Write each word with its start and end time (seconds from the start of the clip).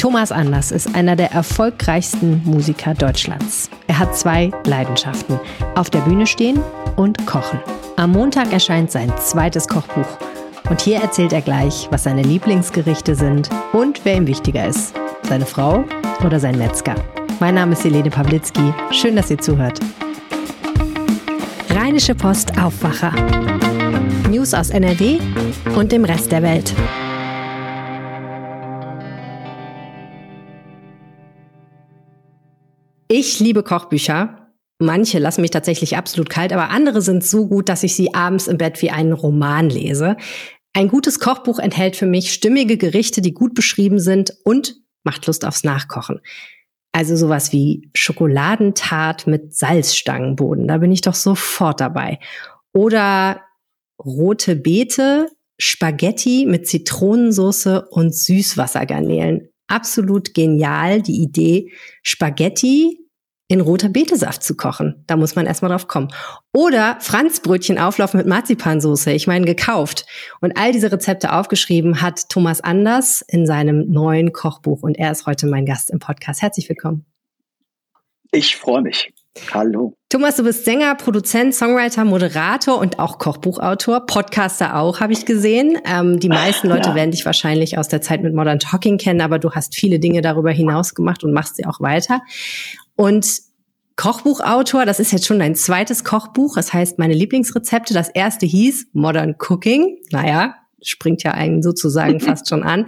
Thomas 0.00 0.32
Anders 0.32 0.70
ist 0.70 0.94
einer 0.94 1.14
der 1.14 1.30
erfolgreichsten 1.30 2.40
Musiker 2.46 2.94
Deutschlands. 2.94 3.68
Er 3.86 3.98
hat 3.98 4.16
zwei 4.16 4.50
Leidenschaften: 4.64 5.38
auf 5.74 5.90
der 5.90 5.98
Bühne 5.98 6.26
stehen 6.26 6.58
und 6.96 7.26
kochen. 7.26 7.60
Am 7.96 8.12
Montag 8.12 8.50
erscheint 8.50 8.90
sein 8.90 9.12
zweites 9.18 9.68
Kochbuch. 9.68 10.08
Und 10.70 10.80
hier 10.80 11.02
erzählt 11.02 11.34
er 11.34 11.42
gleich, 11.42 11.86
was 11.90 12.04
seine 12.04 12.22
Lieblingsgerichte 12.22 13.14
sind 13.14 13.50
und 13.74 14.00
wer 14.04 14.16
ihm 14.16 14.26
wichtiger 14.26 14.66
ist: 14.66 14.94
seine 15.28 15.44
Frau 15.44 15.84
oder 16.24 16.40
sein 16.40 16.56
Metzger. 16.56 16.94
Mein 17.38 17.56
Name 17.56 17.72
ist 17.72 17.84
Helene 17.84 18.08
Pawlitzki. 18.08 18.72
Schön, 18.92 19.16
dass 19.16 19.30
ihr 19.30 19.38
zuhört. 19.38 19.80
Rheinische 21.74 22.14
Post 22.14 22.58
Aufwacher. 22.58 23.12
News 24.30 24.54
aus 24.54 24.70
NRW 24.70 25.18
und 25.76 25.92
dem 25.92 26.06
Rest 26.06 26.32
der 26.32 26.42
Welt. 26.42 26.72
Ich 33.12 33.40
liebe 33.40 33.64
Kochbücher. 33.64 34.52
Manche 34.78 35.18
lassen 35.18 35.40
mich 35.40 35.50
tatsächlich 35.50 35.96
absolut 35.96 36.30
kalt, 36.30 36.52
aber 36.52 36.70
andere 36.70 37.02
sind 37.02 37.24
so 37.24 37.48
gut, 37.48 37.68
dass 37.68 37.82
ich 37.82 37.96
sie 37.96 38.14
abends 38.14 38.46
im 38.46 38.56
Bett 38.56 38.80
wie 38.82 38.92
einen 38.92 39.12
Roman 39.12 39.68
lese. 39.68 40.16
Ein 40.74 40.86
gutes 40.86 41.18
Kochbuch 41.18 41.58
enthält 41.58 41.96
für 41.96 42.06
mich 42.06 42.32
stimmige 42.32 42.76
Gerichte, 42.76 43.20
die 43.20 43.34
gut 43.34 43.54
beschrieben 43.54 43.98
sind 43.98 44.36
und 44.44 44.76
macht 45.02 45.26
Lust 45.26 45.44
aufs 45.44 45.64
Nachkochen. 45.64 46.20
Also 46.92 47.16
sowas 47.16 47.50
wie 47.52 47.90
Schokoladentart 47.94 49.26
mit 49.26 49.56
Salzstangenboden, 49.56 50.68
da 50.68 50.78
bin 50.78 50.92
ich 50.92 51.00
doch 51.00 51.16
sofort 51.16 51.80
dabei. 51.80 52.20
Oder 52.72 53.40
rote 53.98 54.54
Beete, 54.54 55.30
Spaghetti 55.58 56.46
mit 56.46 56.68
Zitronensauce 56.68 57.82
und 57.90 58.14
Süßwassergarnelen. 58.14 59.48
Absolut 59.66 60.32
genial, 60.32 61.02
die 61.02 61.20
Idee, 61.22 61.72
Spaghetti 62.02 63.00
in 63.50 63.60
roter 63.60 63.88
Betesaft 63.88 64.44
zu 64.44 64.54
kochen. 64.54 65.02
Da 65.08 65.16
muss 65.16 65.34
man 65.34 65.44
erstmal 65.44 65.72
drauf 65.72 65.88
kommen. 65.88 66.08
Oder 66.52 66.98
Franzbrötchen 67.00 67.78
auflaufen 67.78 68.18
mit 68.18 68.28
Marzipansoße. 68.28 69.10
Ich 69.10 69.26
meine, 69.26 69.44
gekauft. 69.44 70.06
Und 70.40 70.56
all 70.56 70.70
diese 70.70 70.92
Rezepte 70.92 71.32
aufgeschrieben 71.32 72.00
hat 72.00 72.28
Thomas 72.28 72.60
Anders 72.60 73.24
in 73.26 73.46
seinem 73.46 73.90
neuen 73.90 74.32
Kochbuch. 74.32 74.84
Und 74.84 74.96
er 74.96 75.10
ist 75.10 75.26
heute 75.26 75.48
mein 75.48 75.66
Gast 75.66 75.90
im 75.90 75.98
Podcast. 75.98 76.42
Herzlich 76.42 76.68
willkommen. 76.68 77.04
Ich 78.30 78.56
freue 78.56 78.82
mich. 78.82 79.12
Hallo. 79.52 79.96
Thomas, 80.08 80.36
du 80.36 80.44
bist 80.44 80.64
Sänger, 80.64 80.94
Produzent, 80.94 81.52
Songwriter, 81.52 82.04
Moderator 82.04 82.78
und 82.78 83.00
auch 83.00 83.18
Kochbuchautor, 83.18 84.06
Podcaster 84.06 84.76
auch, 84.76 85.00
habe 85.00 85.12
ich 85.12 85.24
gesehen. 85.26 85.78
Ähm, 85.84 86.20
die 86.20 86.28
meisten 86.28 86.68
Leute 86.68 86.90
ja. 86.90 86.94
werden 86.94 87.10
dich 87.10 87.26
wahrscheinlich 87.26 87.78
aus 87.78 87.88
der 87.88 88.00
Zeit 88.00 88.22
mit 88.22 88.34
Modern 88.34 88.60
Talking 88.60 88.98
kennen, 88.98 89.20
aber 89.20 89.40
du 89.40 89.52
hast 89.52 89.74
viele 89.74 89.98
Dinge 89.98 90.20
darüber 90.20 90.50
hinaus 90.50 90.94
gemacht 90.94 91.24
und 91.24 91.32
machst 91.32 91.56
sie 91.56 91.66
auch 91.66 91.80
weiter. 91.80 92.22
Und 93.00 93.40
Kochbuchautor, 93.96 94.84
das 94.84 95.00
ist 95.00 95.10
jetzt 95.10 95.24
schon 95.24 95.38
dein 95.38 95.54
zweites 95.54 96.04
Kochbuch. 96.04 96.56
Das 96.56 96.74
heißt, 96.74 96.98
meine 96.98 97.14
Lieblingsrezepte. 97.14 97.94
Das 97.94 98.10
erste 98.10 98.44
hieß 98.44 98.88
Modern 98.92 99.36
Cooking. 99.38 100.02
Naja, 100.10 100.56
springt 100.82 101.22
ja 101.22 101.30
einen 101.30 101.62
sozusagen 101.62 102.20
fast 102.20 102.50
schon 102.50 102.62
an. 102.62 102.84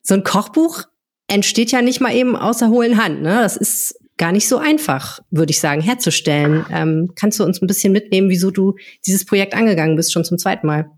So 0.00 0.14
ein 0.14 0.22
Kochbuch 0.22 0.84
entsteht 1.26 1.72
ja 1.72 1.82
nicht 1.82 2.00
mal 2.00 2.14
eben 2.14 2.36
aus 2.36 2.58
der 2.58 2.68
hohlen 2.68 3.02
Hand. 3.02 3.20
Ne? 3.22 3.40
Das 3.40 3.56
ist 3.56 3.98
gar 4.16 4.30
nicht 4.30 4.46
so 4.46 4.58
einfach, 4.58 5.18
würde 5.32 5.50
ich 5.50 5.58
sagen, 5.58 5.80
herzustellen. 5.80 6.64
Ähm, 6.70 7.10
kannst 7.16 7.40
du 7.40 7.44
uns 7.44 7.60
ein 7.60 7.66
bisschen 7.66 7.92
mitnehmen, 7.92 8.30
wieso 8.30 8.52
du 8.52 8.76
dieses 9.06 9.24
Projekt 9.24 9.54
angegangen 9.54 9.96
bist, 9.96 10.12
schon 10.12 10.24
zum 10.24 10.38
zweiten 10.38 10.68
Mal? 10.68 10.88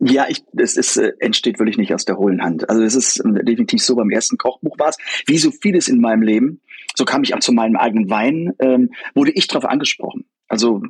Ja, 0.00 0.26
ich, 0.28 0.44
es 0.56 0.76
ist, 0.76 0.96
äh, 0.96 1.12
entsteht 1.18 1.58
wirklich 1.58 1.76
nicht 1.76 1.92
aus 1.92 2.04
der 2.04 2.18
hohlen 2.18 2.42
Hand. 2.42 2.68
Also 2.70 2.82
es 2.82 2.94
ist 2.94 3.18
äh, 3.18 3.44
definitiv 3.44 3.82
so, 3.82 3.96
beim 3.96 4.10
ersten 4.10 4.36
Kochbuch 4.36 4.78
war 4.78 4.90
es, 4.90 4.96
wie 5.26 5.38
so 5.38 5.50
vieles 5.50 5.88
in 5.88 6.00
meinem 6.00 6.22
Leben, 6.22 6.60
so 6.96 7.04
kam 7.04 7.22
ich 7.22 7.34
auch 7.34 7.40
zu 7.40 7.52
meinem 7.52 7.76
eigenen 7.76 8.10
Wein, 8.10 8.52
ähm, 8.58 8.90
wurde 9.14 9.32
ich 9.32 9.46
darauf 9.46 9.64
angesprochen. 9.64 10.24
Also 10.48 10.82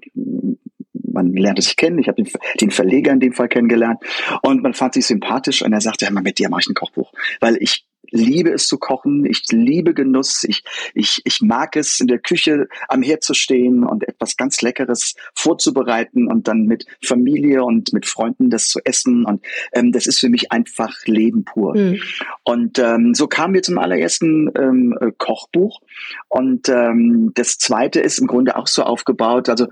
man 0.93 1.33
lernte 1.33 1.63
sich 1.63 1.77
kennen, 1.77 1.99
ich 1.99 2.09
habe 2.09 2.23
den, 2.23 2.33
den, 2.61 2.71
Verleger 2.71 3.13
in 3.13 3.21
dem 3.21 3.33
Fall 3.33 3.49
kennengelernt 3.49 4.01
und 4.43 4.63
man 4.63 4.75
fand 4.75 4.95
sich 4.95 5.07
sympathisch 5.07 5.63
und 5.63 5.73
er 5.73 5.81
sagte, 5.81 6.05
ja, 6.05 6.11
mit 6.11 6.39
dir 6.39 6.49
mache 6.49 6.61
ich 6.61 6.69
ein 6.69 6.75
Kochbuch, 6.75 7.13
weil 7.41 7.57
ich 7.61 7.87
liebe 8.11 8.51
es 8.51 8.67
zu 8.67 8.79
kochen, 8.79 9.25
ich 9.25 9.43
liebe 9.51 9.95
Genuss, 9.95 10.45
ich, 10.45 10.63
ich, 10.95 11.21
ich 11.25 11.41
mag 11.41 11.77
es, 11.77 12.01
in 12.01 12.07
der 12.07 12.19
Küche 12.19 12.69
am 12.89 13.03
Herd 13.03 13.23
zu 13.23 13.35
stehen 13.35 13.85
und 13.85 14.07
etwas 14.07 14.37
ganz 14.37 14.63
Leckeres 14.63 15.15
vorzubereiten 15.35 16.29
und 16.29 16.49
dann 16.49 16.65
mit 16.65 16.87
Familie 17.03 17.65
und 17.65 17.93
mit 17.93 18.07
Freunden 18.07 18.51
das 18.51 18.69
zu 18.69 18.81
essen. 18.85 19.25
Und 19.25 19.45
ähm, 19.73 19.93
das 19.93 20.07
ist 20.07 20.21
für 20.21 20.29
mich 20.29 20.53
einfach 20.53 20.95
Leben 21.07 21.45
pur. 21.45 21.77
Mhm. 21.77 22.01
Und 22.45 22.79
ähm, 22.79 23.15
so 23.15 23.27
kamen 23.27 23.55
wir 23.55 23.63
zum 23.63 23.79
allerersten 23.79 24.51
ähm, 24.59 24.97
äh, 25.01 25.13
Kochbuch. 25.17 25.81
Und 26.29 26.69
ähm, 26.69 27.33
das 27.35 27.59
zweite 27.59 28.01
ist 28.01 28.19
im 28.19 28.27
Grunde 28.27 28.57
auch 28.57 28.67
so 28.67 28.83
aufgebaut. 28.83 29.49
Also 29.49 29.67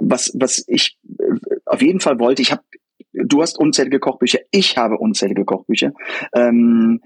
was, 0.00 0.32
was 0.34 0.64
ich 0.66 0.98
äh, 1.18 1.34
auf 1.66 1.82
jeden 1.82 2.00
Fall 2.00 2.18
wollte, 2.18 2.42
ich 2.42 2.52
habe 2.52 2.62
Du 3.12 3.42
hast 3.42 3.58
unzählige 3.58 3.98
Kochbücher, 3.98 4.38
ich 4.52 4.76
habe 4.76 4.96
unzählige 4.96 5.44
Kochbücher. 5.44 5.92
Ähm, 6.32 7.00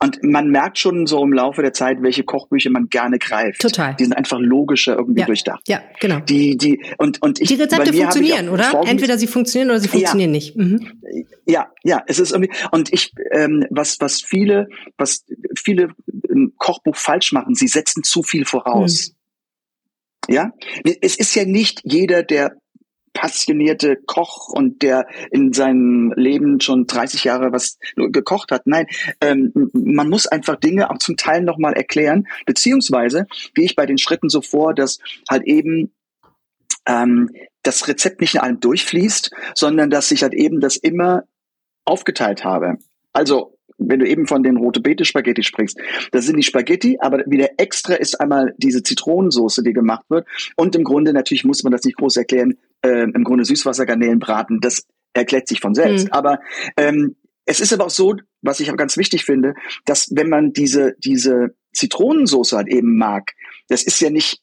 und 0.00 0.22
man 0.22 0.50
merkt 0.50 0.78
schon 0.78 1.06
so 1.06 1.22
im 1.24 1.32
Laufe 1.32 1.60
der 1.60 1.72
Zeit, 1.72 2.02
welche 2.02 2.22
Kochbücher 2.22 2.70
man 2.70 2.88
gerne 2.88 3.18
greift. 3.18 3.60
Total. 3.60 3.96
Die 3.96 4.04
sind 4.04 4.12
einfach 4.12 4.38
logischer 4.38 4.96
irgendwie 4.96 5.20
ja. 5.20 5.26
durchdacht. 5.26 5.68
Ja, 5.68 5.82
genau. 5.98 6.20
Die, 6.20 6.56
die, 6.56 6.84
und, 6.98 7.20
und 7.20 7.40
ich, 7.40 7.48
die 7.48 7.56
Rezepte 7.56 7.92
funktionieren, 7.92 8.48
oder? 8.48 8.82
Entweder 8.86 9.18
sie 9.18 9.26
funktionieren 9.26 9.70
oder 9.70 9.80
sie 9.80 9.88
funktionieren 9.88 10.30
ja. 10.30 10.36
nicht. 10.36 10.56
Mhm. 10.56 10.92
Ja, 11.46 11.72
ja, 11.82 12.04
es 12.06 12.20
ist 12.20 12.30
irgendwie, 12.30 12.52
und 12.70 12.92
ich, 12.92 13.12
ähm, 13.32 13.66
was, 13.70 14.00
was 14.00 14.22
viele, 14.22 14.68
was 14.96 15.24
viele 15.56 15.88
im 16.28 16.52
Kochbuch 16.56 16.96
falsch 16.96 17.32
machen, 17.32 17.54
sie 17.54 17.68
setzen 17.68 18.04
zu 18.04 18.22
viel 18.22 18.44
voraus. 18.44 19.08
Mhm. 20.28 20.34
Ja, 20.34 20.52
es 21.00 21.16
ist 21.16 21.34
ja 21.34 21.44
nicht 21.44 21.80
jeder, 21.84 22.22
der 22.22 22.56
passionierte 23.18 23.96
Koch 24.06 24.48
und 24.48 24.82
der 24.82 25.08
in 25.32 25.52
seinem 25.52 26.12
Leben 26.14 26.60
schon 26.60 26.86
30 26.86 27.24
Jahre 27.24 27.50
was 27.50 27.78
gekocht 27.96 28.52
hat. 28.52 28.66
Nein, 28.66 28.86
ähm, 29.20 29.52
man 29.72 30.08
muss 30.08 30.28
einfach 30.28 30.54
Dinge 30.54 30.88
auch 30.88 30.98
zum 30.98 31.16
Teil 31.16 31.42
nochmal 31.42 31.72
erklären, 31.72 32.28
beziehungsweise 32.46 33.26
gehe 33.54 33.64
ich 33.64 33.74
bei 33.74 33.86
den 33.86 33.98
Schritten 33.98 34.28
so 34.28 34.40
vor, 34.40 34.72
dass 34.72 35.00
halt 35.28 35.42
eben 35.46 35.92
ähm, 36.86 37.30
das 37.64 37.88
Rezept 37.88 38.20
nicht 38.20 38.36
in 38.36 38.40
allem 38.40 38.60
durchfließt, 38.60 39.32
sondern 39.56 39.90
dass 39.90 40.12
ich 40.12 40.22
halt 40.22 40.34
eben 40.34 40.60
das 40.60 40.76
immer 40.76 41.24
aufgeteilt 41.84 42.44
habe. 42.44 42.78
Also 43.12 43.58
wenn 43.78 43.98
du 43.98 44.06
eben 44.06 44.28
von 44.28 44.44
den 44.44 44.56
rote 44.56 44.80
Beete 44.80 45.04
Spaghetti 45.04 45.42
sprichst, 45.42 45.76
das 46.12 46.26
sind 46.26 46.36
die 46.36 46.44
Spaghetti, 46.44 46.98
aber 47.00 47.24
wieder 47.26 47.48
extra 47.58 47.94
ist 47.94 48.20
einmal 48.20 48.54
diese 48.58 48.84
Zitronensoße, 48.84 49.64
die 49.64 49.72
gemacht 49.72 50.04
wird. 50.08 50.26
Und 50.56 50.76
im 50.76 50.84
Grunde, 50.84 51.12
natürlich 51.12 51.44
muss 51.44 51.64
man 51.64 51.72
das 51.72 51.84
nicht 51.84 51.96
groß 51.96 52.16
erklären, 52.16 52.58
äh, 52.82 53.02
im 53.02 53.24
Grunde 53.24 53.44
Süßwassergarnelen 53.44 54.18
braten, 54.18 54.60
das 54.60 54.86
erklärt 55.12 55.48
sich 55.48 55.60
von 55.60 55.74
selbst. 55.74 56.06
Mhm. 56.06 56.12
Aber 56.12 56.40
ähm, 56.76 57.16
es 57.44 57.60
ist 57.60 57.72
aber 57.72 57.86
auch 57.86 57.90
so, 57.90 58.14
was 58.42 58.60
ich 58.60 58.70
auch 58.70 58.76
ganz 58.76 58.96
wichtig 58.96 59.24
finde, 59.24 59.54
dass 59.84 60.08
wenn 60.14 60.28
man 60.28 60.52
diese, 60.52 60.94
diese 60.98 61.56
Zitronensoße 61.72 62.56
halt 62.56 62.68
eben 62.68 62.96
mag, 62.96 63.32
das 63.68 63.82
ist 63.82 64.00
ja 64.00 64.10
nicht 64.10 64.42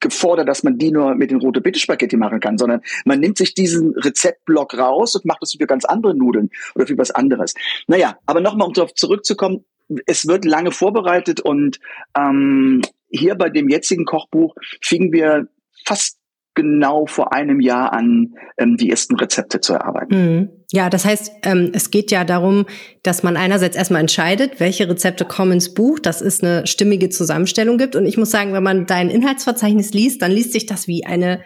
gefordert, 0.00 0.48
dass 0.48 0.62
man 0.62 0.76
die 0.76 0.90
nur 0.90 1.14
mit 1.14 1.30
den 1.30 1.40
rote 1.40 1.60
Bitte 1.60 1.78
Spaghetti 1.78 2.16
machen 2.16 2.40
kann, 2.40 2.58
sondern 2.58 2.82
man 3.04 3.20
nimmt 3.20 3.38
sich 3.38 3.54
diesen 3.54 3.94
Rezeptblock 3.94 4.76
raus 4.76 5.14
und 5.14 5.24
macht 5.24 5.40
das 5.40 5.52
für 5.52 5.66
ganz 5.66 5.84
andere 5.84 6.14
Nudeln 6.14 6.50
oder 6.74 6.86
für 6.86 6.98
was 6.98 7.12
anderes. 7.12 7.54
Naja, 7.86 8.18
aber 8.26 8.40
nochmal, 8.40 8.66
um 8.66 8.74
darauf 8.74 8.92
zurückzukommen, 8.94 9.64
es 10.06 10.26
wird 10.26 10.44
lange 10.44 10.72
vorbereitet 10.72 11.40
und 11.40 11.78
ähm, 12.18 12.82
hier 13.08 13.34
bei 13.34 13.48
dem 13.48 13.68
jetzigen 13.68 14.04
Kochbuch 14.04 14.54
fingen 14.80 15.12
wir 15.12 15.48
fast 15.84 16.18
genau 16.54 17.06
vor 17.06 17.32
einem 17.32 17.60
Jahr 17.60 17.92
an, 17.92 18.34
ähm, 18.58 18.76
die 18.76 18.90
ersten 18.90 19.16
Rezepte 19.16 19.60
zu 19.60 19.72
erarbeiten. 19.74 20.14
Mhm. 20.14 20.48
Ja, 20.72 20.90
das 20.90 21.04
heißt, 21.04 21.32
ähm, 21.44 21.70
es 21.74 21.90
geht 21.90 22.10
ja 22.10 22.24
darum, 22.24 22.66
dass 23.02 23.22
man 23.22 23.36
einerseits 23.36 23.76
erstmal 23.76 24.00
entscheidet, 24.00 24.58
welche 24.58 24.88
Rezepte 24.88 25.24
kommen 25.24 25.52
ins 25.52 25.74
Buch, 25.74 25.98
dass 25.98 26.20
es 26.20 26.42
eine 26.42 26.66
stimmige 26.66 27.10
Zusammenstellung 27.10 27.78
gibt. 27.78 27.96
Und 27.96 28.06
ich 28.06 28.16
muss 28.16 28.30
sagen, 28.30 28.52
wenn 28.52 28.62
man 28.62 28.86
dein 28.86 29.10
Inhaltsverzeichnis 29.10 29.92
liest, 29.92 30.22
dann 30.22 30.30
liest 30.30 30.52
sich 30.52 30.66
das 30.66 30.86
wie 30.88 31.04
eine 31.04 31.42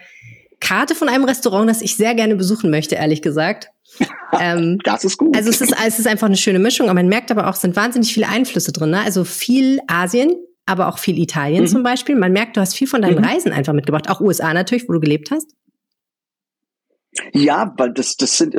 Karte 0.59 0.95
von 0.95 1.09
einem 1.09 1.25
Restaurant, 1.25 1.69
das 1.69 1.81
ich 1.81 1.95
sehr 1.95 2.15
gerne 2.15 2.35
besuchen 2.35 2.69
möchte, 2.69 2.95
ehrlich 2.95 3.21
gesagt. 3.21 3.69
ähm, 4.39 4.79
das 4.83 5.03
ist 5.03 5.17
gut. 5.17 5.35
Also 5.35 5.49
es 5.49 5.61
ist, 5.61 5.73
es 5.85 5.99
ist 5.99 6.07
einfach 6.07 6.27
eine 6.27 6.37
schöne 6.37 6.59
Mischung, 6.59 6.87
aber 6.87 6.95
man 6.95 7.07
merkt 7.07 7.31
aber 7.31 7.47
auch, 7.47 7.53
es 7.53 7.61
sind 7.61 7.75
wahnsinnig 7.75 8.13
viele 8.13 8.27
Einflüsse 8.27 8.71
drin. 8.71 8.91
Ne? 8.91 9.01
Also 9.01 9.23
viel 9.23 9.79
Asien, 9.87 10.35
aber 10.67 10.87
auch 10.87 10.99
viel 10.99 11.17
Italien 11.17 11.63
mhm. 11.63 11.67
zum 11.67 11.83
Beispiel. 11.83 12.15
Man 12.15 12.33
merkt, 12.33 12.57
du 12.57 12.61
hast 12.61 12.75
viel 12.75 12.87
von 12.87 13.01
deinen 13.01 13.17
mhm. 13.17 13.23
Reisen 13.23 13.51
einfach 13.51 13.73
mitgebracht. 13.73 14.09
Auch 14.09 14.21
USA 14.21 14.53
natürlich, 14.53 14.87
wo 14.87 14.93
du 14.93 14.99
gelebt 14.99 15.31
hast. 15.31 15.47
Ja, 17.33 17.73
weil 17.77 17.93
das, 17.93 18.15
das 18.17 18.37
sind, 18.37 18.55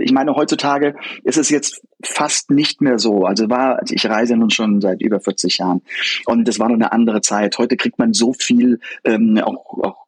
ich 0.00 0.12
meine, 0.12 0.34
heutzutage 0.34 0.96
ist 1.22 1.38
es 1.38 1.50
jetzt 1.50 1.82
fast 2.02 2.50
nicht 2.50 2.80
mehr 2.80 2.98
so. 2.98 3.24
Also 3.24 3.48
war, 3.48 3.78
also 3.78 3.94
ich 3.94 4.06
reise 4.06 4.36
nun 4.36 4.50
schon 4.50 4.80
seit 4.80 5.00
über 5.02 5.20
40 5.20 5.58
Jahren 5.58 5.82
und 6.26 6.48
das 6.48 6.58
war 6.58 6.68
noch 6.68 6.74
eine 6.74 6.92
andere 6.92 7.20
Zeit. 7.20 7.58
Heute 7.58 7.76
kriegt 7.76 7.98
man 7.98 8.12
so 8.12 8.32
viel 8.32 8.80
ähm, 9.04 9.38
auch, 9.38 9.78
auch 9.82 10.06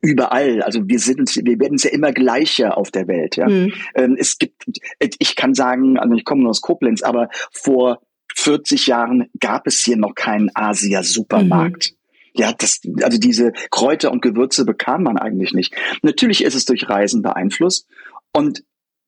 überall. 0.00 0.62
Also 0.62 0.86
wir 0.86 0.98
sind 0.98 1.20
uns, 1.20 1.36
wir 1.36 1.58
werden 1.58 1.74
es 1.74 1.84
ja 1.84 1.90
immer 1.90 2.12
gleicher 2.12 2.76
auf 2.76 2.90
der 2.90 3.08
Welt. 3.08 3.36
Ja, 3.36 3.48
mhm. 3.48 3.72
ähm, 3.94 4.16
es 4.18 4.38
gibt, 4.38 4.64
ich 5.00 5.36
kann 5.36 5.54
sagen, 5.54 5.98
also 5.98 6.14
ich 6.14 6.24
komme 6.24 6.42
nur 6.42 6.50
aus 6.50 6.60
Koblenz, 6.60 7.02
aber 7.02 7.28
vor 7.50 8.00
40 8.36 8.86
Jahren 8.86 9.28
gab 9.40 9.66
es 9.66 9.78
hier 9.78 9.96
noch 9.96 10.14
keinen 10.14 10.50
Asia-Supermarkt. 10.54 11.92
Mhm. 11.92 11.96
Ja, 12.34 12.52
das, 12.52 12.80
also 13.02 13.18
diese 13.18 13.52
Kräuter 13.70 14.10
und 14.10 14.22
Gewürze 14.22 14.64
bekam 14.64 15.02
man 15.02 15.18
eigentlich 15.18 15.52
nicht. 15.52 15.74
Natürlich 16.02 16.42
ist 16.44 16.54
es 16.54 16.64
durch 16.64 16.88
Reisen 16.88 17.22
beeinflusst 17.22 17.86
und 18.32 18.64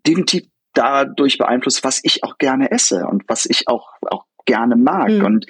definitiv 0.07 0.45
dadurch 0.75 1.39
beeinflusst, 1.39 1.85
was 1.85 2.01
ich 2.03 2.23
auch 2.23 2.37
gerne 2.37 2.71
esse 2.71 3.07
und 3.07 3.23
was 3.29 3.47
ich 3.47 3.69
auch, 3.69 3.93
auch 4.11 4.27
gerne 4.45 4.77
mag. 4.77 5.11
Mhm. 5.11 5.25
Und 5.25 5.47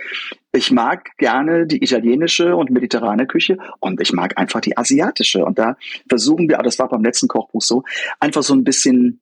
ich 0.52 0.70
mag 0.70 1.16
gerne 1.18 1.66
die 1.66 1.82
italienische 1.82 2.54
und 2.54 2.70
mediterrane 2.70 3.26
Küche 3.26 3.58
und 3.80 4.00
ich 4.00 4.12
mag 4.12 4.38
einfach 4.38 4.60
die 4.60 4.76
asiatische. 4.76 5.44
Und 5.44 5.58
da 5.58 5.76
versuchen 6.08 6.48
wir, 6.48 6.58
das 6.58 6.78
war 6.78 6.88
beim 6.88 7.02
letzten 7.02 7.26
Kochbuch 7.26 7.62
so, 7.62 7.82
einfach 8.20 8.42
so 8.42 8.54
ein 8.54 8.62
bisschen 8.62 9.20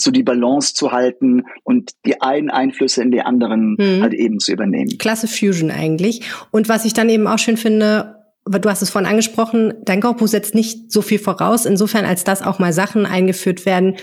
so 0.00 0.10
die 0.10 0.22
Balance 0.22 0.74
zu 0.74 0.92
halten 0.92 1.44
und 1.64 1.90
die 2.06 2.20
einen 2.20 2.50
Einflüsse 2.50 3.02
in 3.02 3.10
die 3.10 3.20
anderen 3.20 3.76
mhm. 3.78 4.02
halt 4.02 4.14
eben 4.14 4.40
zu 4.40 4.52
übernehmen. 4.52 4.98
Klasse 4.98 5.28
Fusion 5.28 5.70
eigentlich. 5.70 6.22
Und 6.50 6.68
was 6.68 6.84
ich 6.84 6.94
dann 6.94 7.08
eben 7.08 7.26
auch 7.26 7.38
schön 7.38 7.56
finde, 7.56 8.16
du 8.46 8.68
hast 8.68 8.82
es 8.82 8.90
vorhin 8.90 9.10
angesprochen, 9.10 9.74
dein 9.84 10.00
Kochbuch 10.00 10.28
setzt 10.28 10.54
nicht 10.54 10.90
so 10.90 11.02
viel 11.02 11.18
voraus, 11.18 11.66
insofern 11.66 12.04
als 12.04 12.24
dass 12.24 12.42
auch 12.42 12.58
mal 12.58 12.72
Sachen 12.72 13.06
eingeführt 13.06 13.66
werden, 13.66 13.96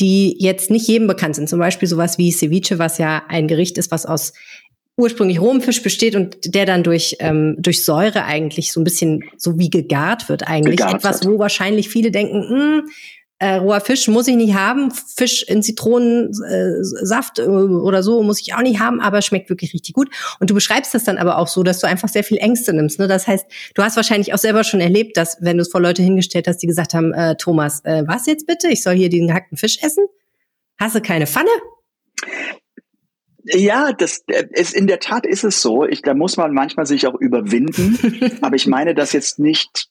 die 0.00 0.36
jetzt 0.40 0.70
nicht 0.70 0.88
jedem 0.88 1.06
bekannt 1.06 1.36
sind. 1.36 1.48
Zum 1.48 1.58
Beispiel 1.58 1.88
sowas 1.88 2.18
wie 2.18 2.32
Ceviche, 2.32 2.78
was 2.78 2.98
ja 2.98 3.22
ein 3.28 3.46
Gericht 3.46 3.78
ist, 3.78 3.90
was 3.90 4.06
aus 4.06 4.32
ursprünglich 4.96 5.40
rohem 5.40 5.60
Fisch 5.60 5.82
besteht 5.82 6.14
und 6.14 6.54
der 6.54 6.66
dann 6.66 6.82
durch, 6.82 7.16
ähm, 7.18 7.56
durch 7.58 7.84
Säure 7.84 8.24
eigentlich 8.24 8.72
so 8.72 8.80
ein 8.80 8.84
bisschen 8.84 9.24
so 9.36 9.58
wie 9.58 9.70
gegart 9.70 10.28
wird 10.28 10.46
eigentlich. 10.46 10.78
Gegart 10.78 10.96
Etwas, 10.96 11.24
wird. 11.24 11.32
wo 11.32 11.38
wahrscheinlich 11.38 11.88
viele 11.88 12.10
denken, 12.10 12.40
mh, 12.40 12.48
hm, 12.48 12.88
äh, 13.38 13.56
roher 13.56 13.80
Fisch 13.80 14.06
muss 14.08 14.28
ich 14.28 14.36
nicht 14.36 14.54
haben, 14.54 14.90
Fisch 14.90 15.42
in 15.42 15.62
Zitronensaft 15.62 17.40
äh, 17.40 17.42
oder 17.42 18.02
so 18.02 18.22
muss 18.22 18.40
ich 18.40 18.54
auch 18.54 18.62
nicht 18.62 18.78
haben, 18.78 19.00
aber 19.00 19.22
schmeckt 19.22 19.50
wirklich 19.50 19.74
richtig 19.74 19.94
gut. 19.94 20.08
Und 20.38 20.50
du 20.50 20.54
beschreibst 20.54 20.94
das 20.94 21.04
dann 21.04 21.18
aber 21.18 21.38
auch 21.38 21.48
so, 21.48 21.62
dass 21.62 21.80
du 21.80 21.88
einfach 21.88 22.08
sehr 22.08 22.24
viel 22.24 22.38
Ängste 22.38 22.72
nimmst. 22.72 22.98
Ne? 22.98 23.08
Das 23.08 23.26
heißt, 23.26 23.46
du 23.74 23.82
hast 23.82 23.96
wahrscheinlich 23.96 24.32
auch 24.32 24.38
selber 24.38 24.62
schon 24.62 24.80
erlebt, 24.80 25.16
dass 25.16 25.38
wenn 25.40 25.56
du 25.56 25.62
es 25.62 25.70
vor 25.70 25.80
Leute 25.80 26.02
hingestellt 26.02 26.46
hast, 26.46 26.58
die 26.58 26.66
gesagt 26.66 26.94
haben, 26.94 27.12
äh, 27.12 27.36
Thomas, 27.36 27.84
äh, 27.84 28.04
was 28.06 28.26
jetzt 28.26 28.46
bitte? 28.46 28.68
Ich 28.68 28.82
soll 28.82 28.94
hier 28.94 29.08
den 29.08 29.26
gehackten 29.26 29.58
Fisch 29.58 29.78
essen? 29.82 30.06
Hast 30.78 30.94
du 30.94 31.00
keine 31.00 31.26
Pfanne? 31.26 31.50
Ja, 33.46 33.92
das 33.92 34.24
ist 34.52 34.74
in 34.74 34.86
der 34.86 35.00
Tat 35.00 35.26
ist 35.26 35.44
es 35.44 35.60
so. 35.60 35.84
Ich, 35.84 36.02
da 36.02 36.14
muss 36.14 36.36
man 36.36 36.54
manchmal 36.54 36.86
sich 36.86 37.06
auch 37.06 37.14
überwinden. 37.14 38.38
aber 38.40 38.56
ich 38.56 38.66
meine 38.66 38.94
das 38.94 39.12
jetzt 39.12 39.38
nicht 39.38 39.90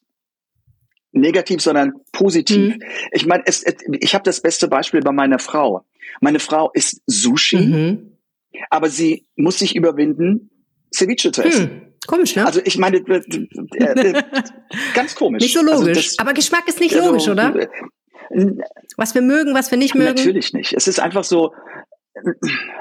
negativ, 1.13 1.61
sondern 1.61 1.93
positiv. 2.11 2.75
Mhm. 2.75 2.83
Ich 3.11 3.25
meine, 3.25 3.43
es, 3.45 3.63
es, 3.63 3.75
ich 3.99 4.13
habe 4.13 4.23
das 4.23 4.41
beste 4.41 4.67
Beispiel 4.67 4.99
bei 5.01 5.11
meiner 5.11 5.39
Frau. 5.39 5.85
Meine 6.19 6.39
Frau 6.39 6.71
isst 6.73 7.01
Sushi, 7.05 7.57
mhm. 7.57 8.17
aber 8.69 8.89
sie 8.89 9.25
muss 9.35 9.59
sich 9.59 9.75
überwinden, 9.75 10.49
Ceviche 10.93 11.31
zu 11.31 11.43
essen. 11.43 11.63
Mhm. 11.63 11.93
Komisch, 12.05 12.35
ne? 12.35 12.45
Also 12.45 12.59
ich 12.63 12.77
meine, 12.77 12.97
äh, 12.97 13.21
äh, 13.77 13.83
äh 13.83 14.23
ganz 14.93 15.15
komisch. 15.15 15.41
Nicht 15.41 15.53
so 15.53 15.61
also 15.61 15.71
logisch. 15.71 15.97
Also 15.97 16.09
das, 16.09 16.19
aber 16.19 16.33
Geschmack 16.33 16.67
ist 16.67 16.79
nicht 16.79 16.95
logisch, 16.95 17.27
also, 17.27 17.31
oder? 17.31 17.55
Äh, 17.55 17.67
was 18.97 19.15
wir 19.15 19.21
mögen, 19.21 19.53
was 19.53 19.71
wir 19.71 19.77
nicht 19.77 19.95
mögen. 19.95 20.15
Natürlich 20.15 20.53
nicht. 20.53 20.73
Es 20.73 20.87
ist 20.87 20.99
einfach 20.99 21.23
so, 21.23 21.53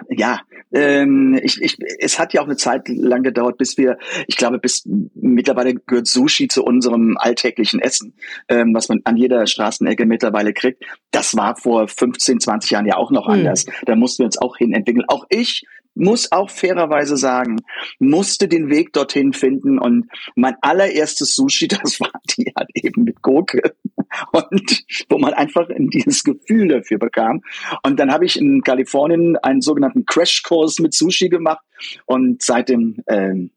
ja, 0.08 0.40
ähm, 0.72 1.38
ich, 1.42 1.60
ich, 1.60 1.78
es 1.98 2.18
hat 2.18 2.32
ja 2.32 2.40
auch 2.40 2.46
eine 2.46 2.56
Zeit 2.56 2.88
lang 2.88 3.22
gedauert, 3.22 3.58
bis 3.58 3.76
wir, 3.76 3.98
ich 4.26 4.36
glaube, 4.36 4.58
bis 4.58 4.86
mittlerweile 5.14 5.74
gehört 5.74 6.06
Sushi 6.06 6.48
zu 6.48 6.64
unserem 6.64 7.16
alltäglichen 7.18 7.80
Essen, 7.80 8.14
ähm, 8.48 8.74
was 8.74 8.88
man 8.88 9.00
an 9.04 9.16
jeder 9.16 9.46
Straßenecke 9.46 10.06
mittlerweile 10.06 10.52
kriegt. 10.52 10.84
Das 11.10 11.36
war 11.36 11.56
vor 11.56 11.88
15, 11.88 12.40
20 12.40 12.70
Jahren 12.70 12.86
ja 12.86 12.96
auch 12.96 13.10
noch 13.10 13.26
mhm. 13.26 13.34
anders. 13.34 13.66
Da 13.86 13.96
mussten 13.96 14.22
wir 14.22 14.26
uns 14.26 14.38
auch 14.38 14.56
hin 14.56 14.72
entwickeln. 14.72 15.04
Auch 15.08 15.24
ich 15.28 15.64
muss 15.94 16.32
auch 16.32 16.50
fairerweise 16.50 17.16
sagen, 17.16 17.56
musste 17.98 18.48
den 18.48 18.70
Weg 18.70 18.92
dorthin 18.92 19.32
finden 19.32 19.78
und 19.78 20.08
mein 20.34 20.56
allererstes 20.60 21.34
Sushi, 21.34 21.68
das 21.82 22.00
war 22.00 22.12
die 22.36 22.52
halt 22.56 22.70
eben 22.74 23.04
mit 23.04 23.22
Gurke 23.22 23.74
und 24.32 24.84
wo 25.08 25.18
man 25.18 25.34
einfach 25.34 25.68
dieses 25.76 26.24
Gefühl 26.24 26.68
dafür 26.68 26.98
bekam. 26.98 27.42
Und 27.84 27.98
dann 27.98 28.12
habe 28.12 28.24
ich 28.24 28.38
in 28.38 28.62
Kalifornien 28.62 29.36
einen 29.36 29.60
sogenannten 29.60 30.06
Crashkurs 30.06 30.78
mit 30.78 30.94
Sushi 30.94 31.28
gemacht 31.28 31.64
und 32.06 32.42
seitdem 32.42 33.02
ähm, 33.06 33.50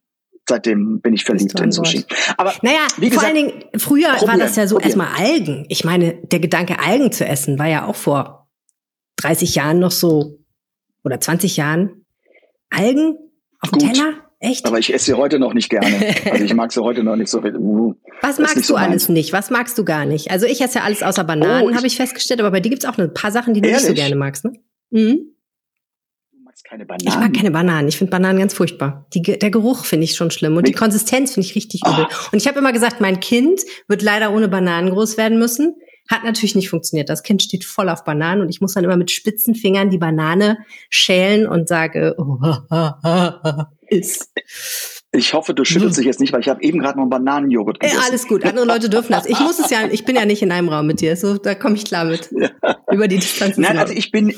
seitdem 0.47 1.01
bin 1.01 1.13
ich 1.13 1.23
verliebt 1.23 1.59
in 1.59 1.71
Sushi. 1.71 2.05
Aber 2.37 2.53
naja, 2.61 2.87
wie 2.97 3.09
gesagt, 3.09 3.25
vor 3.25 3.35
allen 3.35 3.47
Dingen, 3.47 3.63
früher 3.77 4.09
probieren, 4.09 4.27
war 4.27 4.37
das 4.37 4.55
ja 4.55 4.67
so 4.67 4.75
probieren. 4.75 4.99
erstmal 4.99 5.25
Algen. 5.25 5.65
Ich 5.69 5.83
meine, 5.83 6.13
der 6.13 6.39
Gedanke, 6.39 6.79
Algen 6.79 7.11
zu 7.11 7.25
essen, 7.25 7.57
war 7.57 7.67
ja 7.67 7.85
auch 7.85 7.95
vor 7.95 8.47
30 9.17 9.55
Jahren 9.55 9.79
noch 9.79 9.91
so 9.91 10.39
oder 11.03 11.19
20 11.19 11.57
Jahren 11.57 12.04
Algen 12.69 13.17
auf 13.61 13.71
dem 13.71 13.79
Teller? 13.79 14.13
Echt? 14.39 14.65
Aber 14.65 14.77
ich 14.77 14.93
esse 14.93 15.05
sie 15.05 15.13
heute 15.13 15.39
noch 15.39 15.53
nicht 15.53 15.69
gerne. 15.69 15.87
Also 16.29 16.43
ich 16.43 16.53
mag 16.53 16.71
sie 16.71 16.83
heute 16.83 17.03
noch 17.03 17.15
nicht 17.15 17.29
so. 17.29 17.41
Uh, 17.41 17.93
Was 18.21 18.37
magst 18.37 18.57
du 18.57 18.61
so 18.61 18.75
alles 18.75 19.09
nicht? 19.09 19.33
Was 19.33 19.49
magst 19.49 19.77
du 19.77 19.85
gar 19.85 20.05
nicht? 20.05 20.29
Also 20.29 20.45
ich 20.45 20.61
esse 20.61 20.79
ja 20.79 20.83
alles 20.83 21.01
außer 21.03 21.23
Bananen, 21.23 21.69
oh, 21.69 21.75
habe 21.75 21.87
ich 21.87 21.95
festgestellt, 21.95 22.39
aber 22.41 22.51
bei 22.51 22.59
dir 22.59 22.69
gibt's 22.69 22.85
auch 22.85 22.97
ein 22.97 23.13
paar 23.13 23.31
Sachen, 23.31 23.53
die 23.53 23.61
du 23.61 23.69
ehrlich? 23.69 23.83
nicht 23.83 23.89
so 23.89 23.95
gerne 23.95 24.15
magst, 24.15 24.45
ne? 24.45 24.53
Mhm. 24.91 25.31
Du 26.31 26.37
magst 26.43 26.65
keine 26.65 26.85
Bananen? 26.85 27.07
Ich 27.07 27.15
mag 27.15 27.33
keine 27.33 27.51
Bananen. 27.51 27.87
Ich 27.87 27.97
finde 27.97 28.11
Bananen 28.11 28.39
ganz 28.39 28.53
furchtbar. 28.53 29.07
Die, 29.13 29.21
der 29.21 29.49
Geruch 29.49 29.85
finde 29.85 30.03
ich 30.03 30.15
schon 30.15 30.31
schlimm 30.31 30.57
und 30.57 30.67
die 30.67 30.73
Konsistenz 30.73 31.33
finde 31.33 31.47
ich 31.47 31.55
richtig 31.55 31.81
übel. 31.85 32.05
Oh. 32.07 32.29
Und 32.33 32.37
ich 32.37 32.47
habe 32.47 32.59
immer 32.59 32.73
gesagt, 32.73 33.01
mein 33.01 33.19
Kind 33.19 33.61
wird 33.87 34.01
leider 34.01 34.33
ohne 34.33 34.47
Bananen 34.47 34.89
groß 34.91 35.17
werden 35.17 35.39
müssen. 35.39 35.75
Hat 36.09 36.23
natürlich 36.23 36.55
nicht 36.55 36.69
funktioniert. 36.69 37.09
Das 37.09 37.23
Kind 37.23 37.41
steht 37.41 37.65
voll 37.65 37.89
auf 37.89 38.03
Bananen 38.03 38.41
und 38.41 38.49
ich 38.49 38.61
muss 38.61 38.73
dann 38.73 38.83
immer 38.83 38.97
mit 38.97 39.11
spitzen 39.11 39.55
Fingern 39.55 39.89
die 39.89 39.97
Banane 39.97 40.57
schälen 40.89 41.47
und 41.47 41.67
sage, 41.67 42.15
oh, 42.17 42.37
ist. 43.87 44.31
Ich 45.11 45.33
hoffe, 45.33 45.53
du 45.53 45.63
schüttelst 45.63 45.97
dich 45.97 46.05
jetzt 46.05 46.19
nicht, 46.19 46.33
weil 46.33 46.41
ich 46.41 46.49
habe 46.49 46.61
eben 46.61 46.79
gerade 46.79 46.97
noch 46.97 47.03
einen 47.03 47.09
Bananenjoghurt 47.09 47.79
gegessen. 47.79 47.99
Ey, 47.99 48.07
alles 48.07 48.27
gut, 48.27 48.43
andere 48.43 48.65
Leute 48.65 48.89
dürfen 48.89 49.13
das. 49.13 49.25
Ich 49.25 49.39
muss 49.39 49.59
es 49.59 49.69
ja, 49.69 49.87
ich 49.89 50.05
bin 50.05 50.15
ja 50.15 50.25
nicht 50.25 50.41
in 50.41 50.51
einem 50.51 50.69
Raum 50.69 50.87
mit 50.87 51.01
dir, 51.01 51.15
so 51.15 51.37
da 51.37 51.55
komme 51.55 51.75
ich 51.75 51.85
klar 51.85 52.05
mit. 52.05 52.29
Ja. 52.37 52.49
Über 52.91 53.07
die 53.07 53.15
Distanz. 53.15 53.57
Nein, 53.57 53.77
also 53.77 53.93
ich 53.93 54.11
bin, 54.11 54.33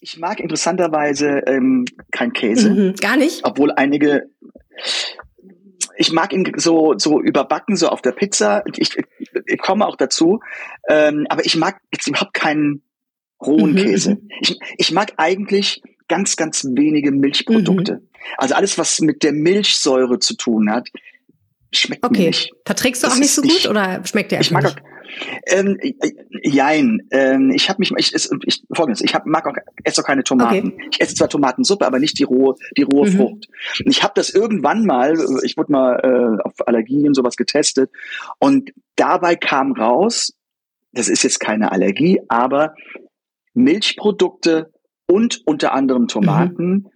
ich 0.00 0.18
mag 0.18 0.40
interessanterweise 0.40 1.42
ähm, 1.46 1.84
kein 2.12 2.32
Käse. 2.32 2.70
Mhm, 2.70 2.94
gar 2.94 3.16
nicht. 3.16 3.44
Obwohl 3.44 3.72
einige 3.72 4.30
ich 6.00 6.12
mag 6.12 6.32
ihn 6.32 6.50
so, 6.56 6.94
so 6.96 7.20
überbacken, 7.20 7.76
so 7.76 7.88
auf 7.88 8.00
der 8.00 8.12
Pizza. 8.12 8.64
Ich, 8.74 8.96
ich 9.44 9.58
komme 9.58 9.86
auch 9.86 9.96
dazu. 9.96 10.40
Ähm, 10.88 11.26
aber 11.28 11.44
ich 11.44 11.56
mag 11.56 11.78
jetzt 11.92 12.08
überhaupt 12.08 12.32
keinen 12.32 12.82
rohen 13.38 13.72
mhm. 13.72 13.76
Käse. 13.76 14.18
Ich, 14.40 14.58
ich 14.78 14.92
mag 14.92 15.12
eigentlich 15.18 15.82
ganz, 16.08 16.36
ganz 16.36 16.64
wenige 16.64 17.12
Milchprodukte. 17.12 17.96
Mhm. 17.96 18.08
Also 18.38 18.54
alles, 18.54 18.78
was 18.78 19.00
mit 19.00 19.22
der 19.22 19.34
Milchsäure 19.34 20.18
zu 20.20 20.38
tun 20.38 20.72
hat, 20.72 20.88
schmeckt 21.70 22.02
okay. 22.02 22.18
mir 22.18 22.26
nicht. 22.28 22.50
Verträgst 22.64 23.02
du 23.02 23.06
das 23.06 23.16
auch 23.16 23.20
nicht 23.20 23.34
so 23.34 23.42
gut 23.42 23.68
oder 23.68 24.02
schmeckt 24.06 24.32
der 24.32 24.40
Ich 24.40 24.50
mag 24.50 24.64
nicht? 24.64 24.78
Auch, 24.80 24.89
ähm, 25.46 25.78
jein. 26.42 27.06
Ähm, 27.10 27.50
ich 27.54 27.68
habe 27.68 27.78
mich, 27.80 27.92
ich, 27.96 28.14
ich, 28.14 28.28
ich 28.44 28.62
folgendes, 28.72 29.02
ich 29.02 29.14
hab, 29.14 29.26
mag 29.26 29.46
auch, 29.46 29.54
esse 29.84 30.00
auch 30.00 30.06
keine 30.06 30.24
Tomaten. 30.24 30.72
Okay. 30.72 30.88
Ich 30.92 31.00
esse 31.00 31.14
zwar 31.14 31.28
Tomatensuppe, 31.28 31.86
aber 31.86 31.98
nicht 31.98 32.18
die 32.18 32.24
rohe, 32.24 32.54
die 32.76 32.82
rohe 32.82 33.08
mhm. 33.08 33.16
Frucht. 33.16 33.48
Und 33.84 33.90
ich 33.90 34.02
habe 34.02 34.12
das 34.14 34.30
irgendwann 34.30 34.84
mal, 34.84 35.14
ich 35.42 35.56
wurde 35.56 35.72
mal 35.72 36.00
äh, 36.02 36.42
auf 36.42 36.66
Allergien 36.66 37.14
sowas 37.14 37.36
getestet 37.36 37.90
und 38.38 38.72
dabei 38.96 39.36
kam 39.36 39.72
raus, 39.72 40.34
das 40.92 41.08
ist 41.08 41.22
jetzt 41.22 41.40
keine 41.40 41.72
Allergie, 41.72 42.20
aber 42.28 42.74
Milchprodukte 43.54 44.72
und 45.06 45.42
unter 45.46 45.72
anderem 45.72 46.08
Tomaten 46.08 46.68
mhm 46.68 46.90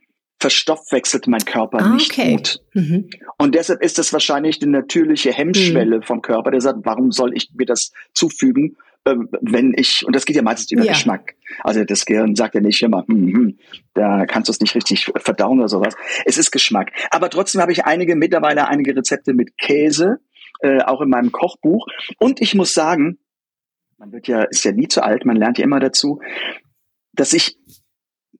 verstoffwechselt 0.44 1.26
mein 1.26 1.42
Körper 1.46 1.78
ah, 1.78 1.94
nicht 1.94 2.12
okay. 2.12 2.32
gut. 2.32 2.60
Mhm. 2.74 3.08
Und 3.38 3.54
deshalb 3.54 3.82
ist 3.82 3.96
das 3.96 4.12
wahrscheinlich 4.12 4.58
die 4.58 4.66
natürliche 4.66 5.32
Hemmschwelle 5.32 5.96
mhm. 5.96 6.02
vom 6.02 6.20
Körper, 6.20 6.50
der 6.50 6.60
sagt, 6.60 6.80
warum 6.82 7.12
soll 7.12 7.34
ich 7.34 7.48
mir 7.54 7.64
das 7.64 7.92
zufügen, 8.12 8.76
äh, 9.06 9.14
wenn 9.40 9.72
ich, 9.74 10.04
und 10.04 10.14
das 10.14 10.26
geht 10.26 10.36
ja 10.36 10.42
meistens 10.42 10.70
über 10.70 10.84
ja. 10.84 10.92
Geschmack. 10.92 11.34
Also 11.60 11.82
das 11.84 12.04
Gehirn 12.04 12.34
sagt 12.34 12.54
ja 12.54 12.60
nicht 12.60 12.82
immer, 12.82 13.06
hm, 13.06 13.56
da 13.94 14.26
kannst 14.26 14.48
du 14.48 14.52
es 14.52 14.60
nicht 14.60 14.74
richtig 14.74 15.10
verdauen 15.16 15.60
oder 15.60 15.68
sowas. 15.68 15.94
Es 16.26 16.36
ist 16.36 16.50
Geschmack. 16.50 16.92
Aber 17.10 17.30
trotzdem 17.30 17.62
habe 17.62 17.72
ich 17.72 17.86
einige, 17.86 18.14
mittlerweile 18.16 18.68
einige 18.68 18.94
Rezepte 18.94 19.32
mit 19.32 19.56
Käse, 19.56 20.18
äh, 20.60 20.82
auch 20.82 21.00
in 21.00 21.08
meinem 21.08 21.32
Kochbuch. 21.32 21.86
Und 22.18 22.42
ich 22.42 22.54
muss 22.54 22.74
sagen, 22.74 23.16
man 23.96 24.12
wird 24.12 24.28
ja, 24.28 24.42
ist 24.42 24.66
ja 24.66 24.72
nie 24.72 24.88
zu 24.88 25.02
alt, 25.02 25.24
man 25.24 25.36
lernt 25.36 25.56
ja 25.56 25.64
immer 25.64 25.80
dazu, 25.80 26.20
dass 27.14 27.32
ich 27.32 27.56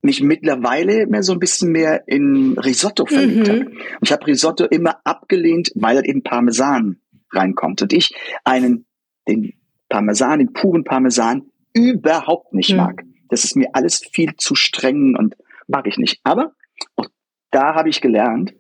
mich 0.04 0.23
mittlerweile 0.23 1.06
mehr 1.06 1.23
so 1.23 1.32
ein 1.32 1.38
bisschen 1.38 1.73
mehr 1.73 2.06
in 2.06 2.58
Risotto 2.58 3.06
verliebt 3.06 3.49
mhm. 3.49 3.52
habe. 3.52 3.73
Ich 4.02 4.12
habe 4.12 4.26
Risotto 4.26 4.64
immer 4.64 4.99
abgelehnt, 5.04 5.73
weil 5.75 6.06
eben 6.06 6.23
Parmesan 6.23 7.00
reinkommt. 7.30 7.82
Und 7.82 7.92
ich 7.92 8.14
einen, 8.44 8.87
den 9.26 9.54
Parmesan, 9.88 10.40
den 10.40 10.52
puren 10.52 10.84
Parmesan, 10.84 11.50
überhaupt 11.73 12.52
nicht 12.52 12.73
mhm. 12.73 12.76
mag. 12.76 13.02
Das 13.30 13.44
ist 13.44 13.56
mir 13.56 13.68
alles 13.73 14.02
viel 14.12 14.37
zu 14.37 14.54
streng 14.54 15.16
und 15.16 15.37
mag 15.66 15.87
ich 15.87 15.96
nicht. 15.96 16.20
Aber 16.23 16.52
auch 16.96 17.08
da 17.50 17.75
habe 17.75 17.88
ich 17.88 18.00
gelernt, 18.00 18.54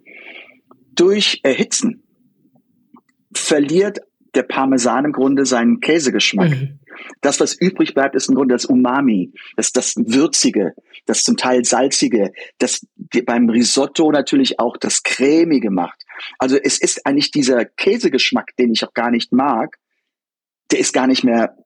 durch 0.94 1.40
Erhitzen 1.42 2.04
verliert 3.32 3.98
der 4.34 4.42
Parmesan 4.42 5.06
im 5.06 5.12
Grunde 5.12 5.46
seinen 5.46 5.80
Käsegeschmack. 5.80 6.50
Mhm. 6.50 6.80
Das, 7.20 7.40
was 7.40 7.54
übrig 7.54 7.94
bleibt, 7.94 8.14
ist 8.14 8.28
im 8.28 8.34
Grunde 8.34 8.54
das 8.54 8.64
Umami, 8.64 9.32
das, 9.56 9.72
das 9.72 9.94
Würzige, 9.96 10.74
das 11.06 11.22
zum 11.22 11.36
Teil 11.36 11.64
Salzige, 11.64 12.32
das 12.58 12.86
beim 13.26 13.48
Risotto 13.48 14.10
natürlich 14.10 14.60
auch 14.60 14.76
das 14.76 15.02
Cremige 15.02 15.70
macht. 15.70 16.02
Also 16.38 16.56
es 16.56 16.80
ist 16.80 17.06
eigentlich 17.06 17.30
dieser 17.30 17.64
Käsegeschmack, 17.64 18.56
den 18.56 18.72
ich 18.72 18.84
auch 18.84 18.94
gar 18.94 19.10
nicht 19.10 19.32
mag, 19.32 19.78
der 20.70 20.78
ist 20.78 20.92
gar 20.92 21.06
nicht 21.06 21.24
mehr 21.24 21.56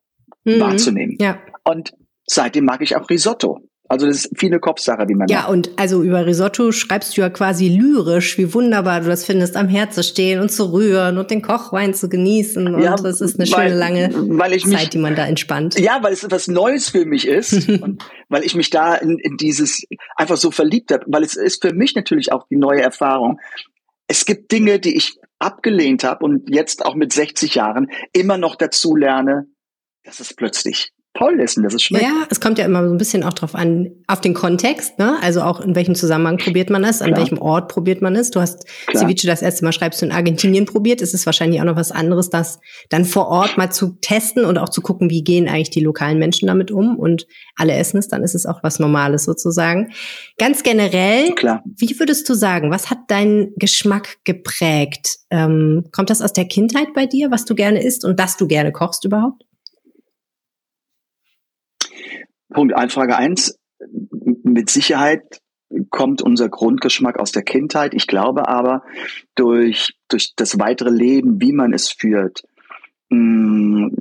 mhm. 0.44 0.60
wahrzunehmen. 0.60 1.16
Ja. 1.20 1.40
Und 1.64 1.92
seitdem 2.26 2.64
mag 2.64 2.82
ich 2.82 2.96
auch 2.96 3.08
Risotto. 3.10 3.67
Also 3.90 4.06
das 4.06 4.26
ist 4.26 4.38
viel 4.38 4.50
eine 4.50 4.60
Kopfsache, 4.60 5.08
wie 5.08 5.14
man 5.14 5.28
Ja, 5.28 5.40
macht. 5.42 5.50
und 5.50 5.70
also 5.76 6.02
über 6.02 6.26
Risotto 6.26 6.72
schreibst 6.72 7.16
du 7.16 7.22
ja 7.22 7.30
quasi 7.30 7.68
lyrisch, 7.68 8.36
wie 8.36 8.52
wunderbar 8.52 9.00
du 9.00 9.06
das 9.06 9.24
findest, 9.24 9.56
am 9.56 9.66
Herd 9.68 9.94
zu 9.94 10.02
stehen 10.02 10.40
und 10.40 10.50
zu 10.50 10.72
rühren 10.72 11.16
und 11.16 11.30
den 11.30 11.40
Kochwein 11.40 11.94
zu 11.94 12.10
genießen. 12.10 12.74
Und 12.74 12.82
ja, 12.82 12.96
das 12.96 13.22
ist 13.22 13.40
eine 13.40 13.50
weil, 13.50 13.68
schöne 13.68 13.78
lange 13.78 14.10
Zeit, 14.10 14.66
mich, 14.66 14.88
die 14.90 14.98
man 14.98 15.16
da 15.16 15.26
entspannt. 15.26 15.78
Ja, 15.78 16.02
weil 16.02 16.12
es 16.12 16.22
etwas 16.22 16.48
Neues 16.48 16.90
für 16.90 17.06
mich 17.06 17.26
ist 17.26 17.68
und 17.82 18.04
weil 18.28 18.44
ich 18.44 18.54
mich 18.54 18.68
da 18.68 18.94
in, 18.94 19.18
in 19.18 19.38
dieses 19.38 19.84
einfach 20.16 20.36
so 20.36 20.50
verliebt 20.50 20.92
habe, 20.92 21.04
weil 21.08 21.22
es 21.22 21.34
ist 21.34 21.62
für 21.62 21.72
mich 21.72 21.94
natürlich 21.94 22.30
auch 22.30 22.46
die 22.48 22.56
neue 22.56 22.82
Erfahrung. 22.82 23.40
Es 24.06 24.26
gibt 24.26 24.52
Dinge, 24.52 24.80
die 24.80 24.96
ich 24.96 25.18
abgelehnt 25.38 26.04
habe 26.04 26.24
und 26.24 26.54
jetzt 26.54 26.84
auch 26.84 26.94
mit 26.94 27.12
60 27.12 27.54
Jahren 27.54 27.90
immer 28.12 28.36
noch 28.36 28.56
dazu 28.56 28.96
lerne, 28.96 29.46
das 30.04 30.20
ist 30.20 30.36
plötzlich 30.36 30.92
toll 31.14 31.40
ist 31.40 31.56
und 31.56 31.64
dass 31.64 31.74
es 31.74 31.82
schmeckt. 31.82 32.04
Ja, 32.04 32.26
es 32.30 32.40
kommt 32.40 32.58
ja 32.58 32.64
immer 32.64 32.86
so 32.86 32.94
ein 32.94 32.98
bisschen 32.98 33.24
auch 33.24 33.32
drauf 33.32 33.54
an, 33.54 33.90
auf 34.06 34.20
den 34.20 34.34
Kontext, 34.34 34.98
ne? 34.98 35.16
Also 35.22 35.42
auch 35.42 35.60
in 35.60 35.74
welchem 35.74 35.94
Zusammenhang 35.94 36.38
probiert 36.38 36.70
man 36.70 36.84
es, 36.84 37.02
an 37.02 37.08
Klar. 37.08 37.20
welchem 37.20 37.38
Ort 37.38 37.68
probiert 37.68 38.02
man 38.02 38.14
es. 38.14 38.30
Du 38.30 38.40
hast 38.40 38.66
Klar. 38.86 39.02
Ceviche 39.02 39.26
das 39.26 39.42
erste 39.42 39.64
Mal 39.64 39.72
schreibst 39.72 40.00
du 40.00 40.06
in 40.06 40.12
Argentinien 40.12 40.64
probiert. 40.64 41.02
Es 41.02 41.14
ist 41.14 41.26
wahrscheinlich 41.26 41.60
auch 41.60 41.64
noch 41.64 41.76
was 41.76 41.90
anderes, 41.90 42.30
das 42.30 42.60
dann 42.88 43.04
vor 43.04 43.28
Ort 43.28 43.58
mal 43.58 43.70
zu 43.70 43.96
testen 44.00 44.44
und 44.44 44.58
auch 44.58 44.68
zu 44.68 44.80
gucken, 44.80 45.10
wie 45.10 45.24
gehen 45.24 45.48
eigentlich 45.48 45.70
die 45.70 45.80
lokalen 45.80 46.18
Menschen 46.18 46.46
damit 46.46 46.70
um 46.70 46.96
und 46.96 47.26
alle 47.56 47.74
essen 47.74 47.98
es, 47.98 48.08
dann 48.08 48.22
ist 48.22 48.34
es 48.34 48.46
auch 48.46 48.62
was 48.62 48.78
Normales 48.78 49.24
sozusagen. 49.24 49.92
Ganz 50.38 50.62
generell, 50.62 51.34
Klar. 51.34 51.62
wie 51.64 51.98
würdest 51.98 52.28
du 52.28 52.34
sagen, 52.34 52.70
was 52.70 52.90
hat 52.90 52.98
deinen 53.08 53.52
Geschmack 53.56 54.18
geprägt? 54.24 55.18
Ähm, 55.30 55.84
kommt 55.92 56.10
das 56.10 56.22
aus 56.22 56.32
der 56.32 56.46
Kindheit 56.46 56.94
bei 56.94 57.06
dir, 57.06 57.30
was 57.30 57.44
du 57.44 57.54
gerne 57.54 57.82
isst 57.82 58.04
und 58.04 58.20
dass 58.20 58.36
du 58.36 58.46
gerne 58.46 58.72
kochst 58.72 59.04
überhaupt? 59.04 59.47
Punkt 62.52 62.74
Frage 62.92 63.16
eins. 63.16 63.58
Mit 64.42 64.70
Sicherheit 64.70 65.40
kommt 65.90 66.22
unser 66.22 66.48
Grundgeschmack 66.48 67.18
aus 67.18 67.32
der 67.32 67.42
Kindheit. 67.42 67.94
Ich 67.94 68.06
glaube 68.06 68.48
aber, 68.48 68.82
durch, 69.34 69.94
durch 70.08 70.32
das 70.36 70.58
weitere 70.58 70.90
Leben, 70.90 71.40
wie 71.40 71.52
man 71.52 71.72
es 71.72 71.90
führt, 71.90 72.42
mh, 73.10 73.18
mm, 73.18 73.92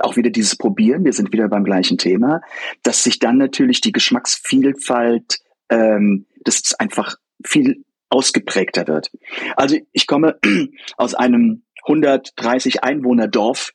auch 0.00 0.16
wieder 0.16 0.30
dieses 0.30 0.56
Probieren, 0.56 1.04
wir 1.04 1.12
sind 1.12 1.32
wieder 1.32 1.48
beim 1.48 1.64
gleichen 1.64 1.98
Thema, 1.98 2.40
dass 2.84 3.02
sich 3.02 3.18
dann 3.18 3.36
natürlich 3.36 3.80
die 3.80 3.90
Geschmacksvielfalt, 3.90 5.40
ähm, 5.70 6.26
das 6.44 6.56
ist 6.56 6.80
einfach 6.80 7.16
viel 7.44 7.84
ausgeprägter 8.08 8.86
wird. 8.86 9.10
Also 9.56 9.76
ich 9.92 10.06
komme 10.06 10.38
aus 10.96 11.14
einem 11.14 11.62
130 11.82 12.84
Einwohner 12.84 13.28
Dorf 13.28 13.72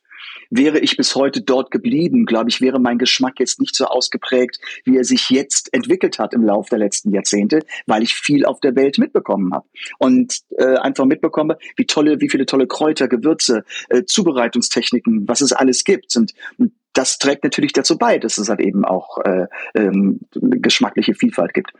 Wäre 0.50 0.78
ich 0.78 0.96
bis 0.96 1.14
heute 1.14 1.42
dort 1.42 1.70
geblieben, 1.70 2.26
glaube 2.26 2.50
ich, 2.50 2.60
wäre 2.60 2.78
mein 2.78 2.98
Geschmack 2.98 3.40
jetzt 3.40 3.60
nicht 3.60 3.74
so 3.74 3.86
ausgeprägt, 3.86 4.58
wie 4.84 4.96
er 4.96 5.04
sich 5.04 5.30
jetzt 5.30 5.72
entwickelt 5.72 6.18
hat 6.18 6.34
im 6.34 6.44
Laufe 6.44 6.70
der 6.70 6.78
letzten 6.78 7.12
Jahrzehnte, 7.12 7.60
weil 7.86 8.02
ich 8.02 8.14
viel 8.14 8.44
auf 8.44 8.60
der 8.60 8.76
Welt 8.76 8.98
mitbekommen 8.98 9.52
habe 9.54 9.66
und 9.98 10.40
äh, 10.58 10.76
einfach 10.76 11.04
mitbekomme, 11.04 11.58
wie 11.76 11.86
tolle, 11.86 12.20
wie 12.20 12.28
viele 12.28 12.46
tolle 12.46 12.66
Kräuter, 12.66 13.08
Gewürze, 13.08 13.64
äh, 13.88 14.04
Zubereitungstechniken, 14.04 15.28
was 15.28 15.40
es 15.40 15.52
alles 15.52 15.84
gibt. 15.84 16.16
Und, 16.16 16.34
und 16.58 16.72
das 16.94 17.18
trägt 17.18 17.44
natürlich 17.44 17.72
dazu 17.72 17.98
bei, 17.98 18.18
dass 18.18 18.38
es 18.38 18.48
halt 18.48 18.60
eben 18.60 18.84
auch 18.84 19.18
äh, 19.18 19.46
ähm, 19.74 20.20
geschmackliche 20.32 21.14
Vielfalt 21.14 21.52
gibt. 21.52 21.72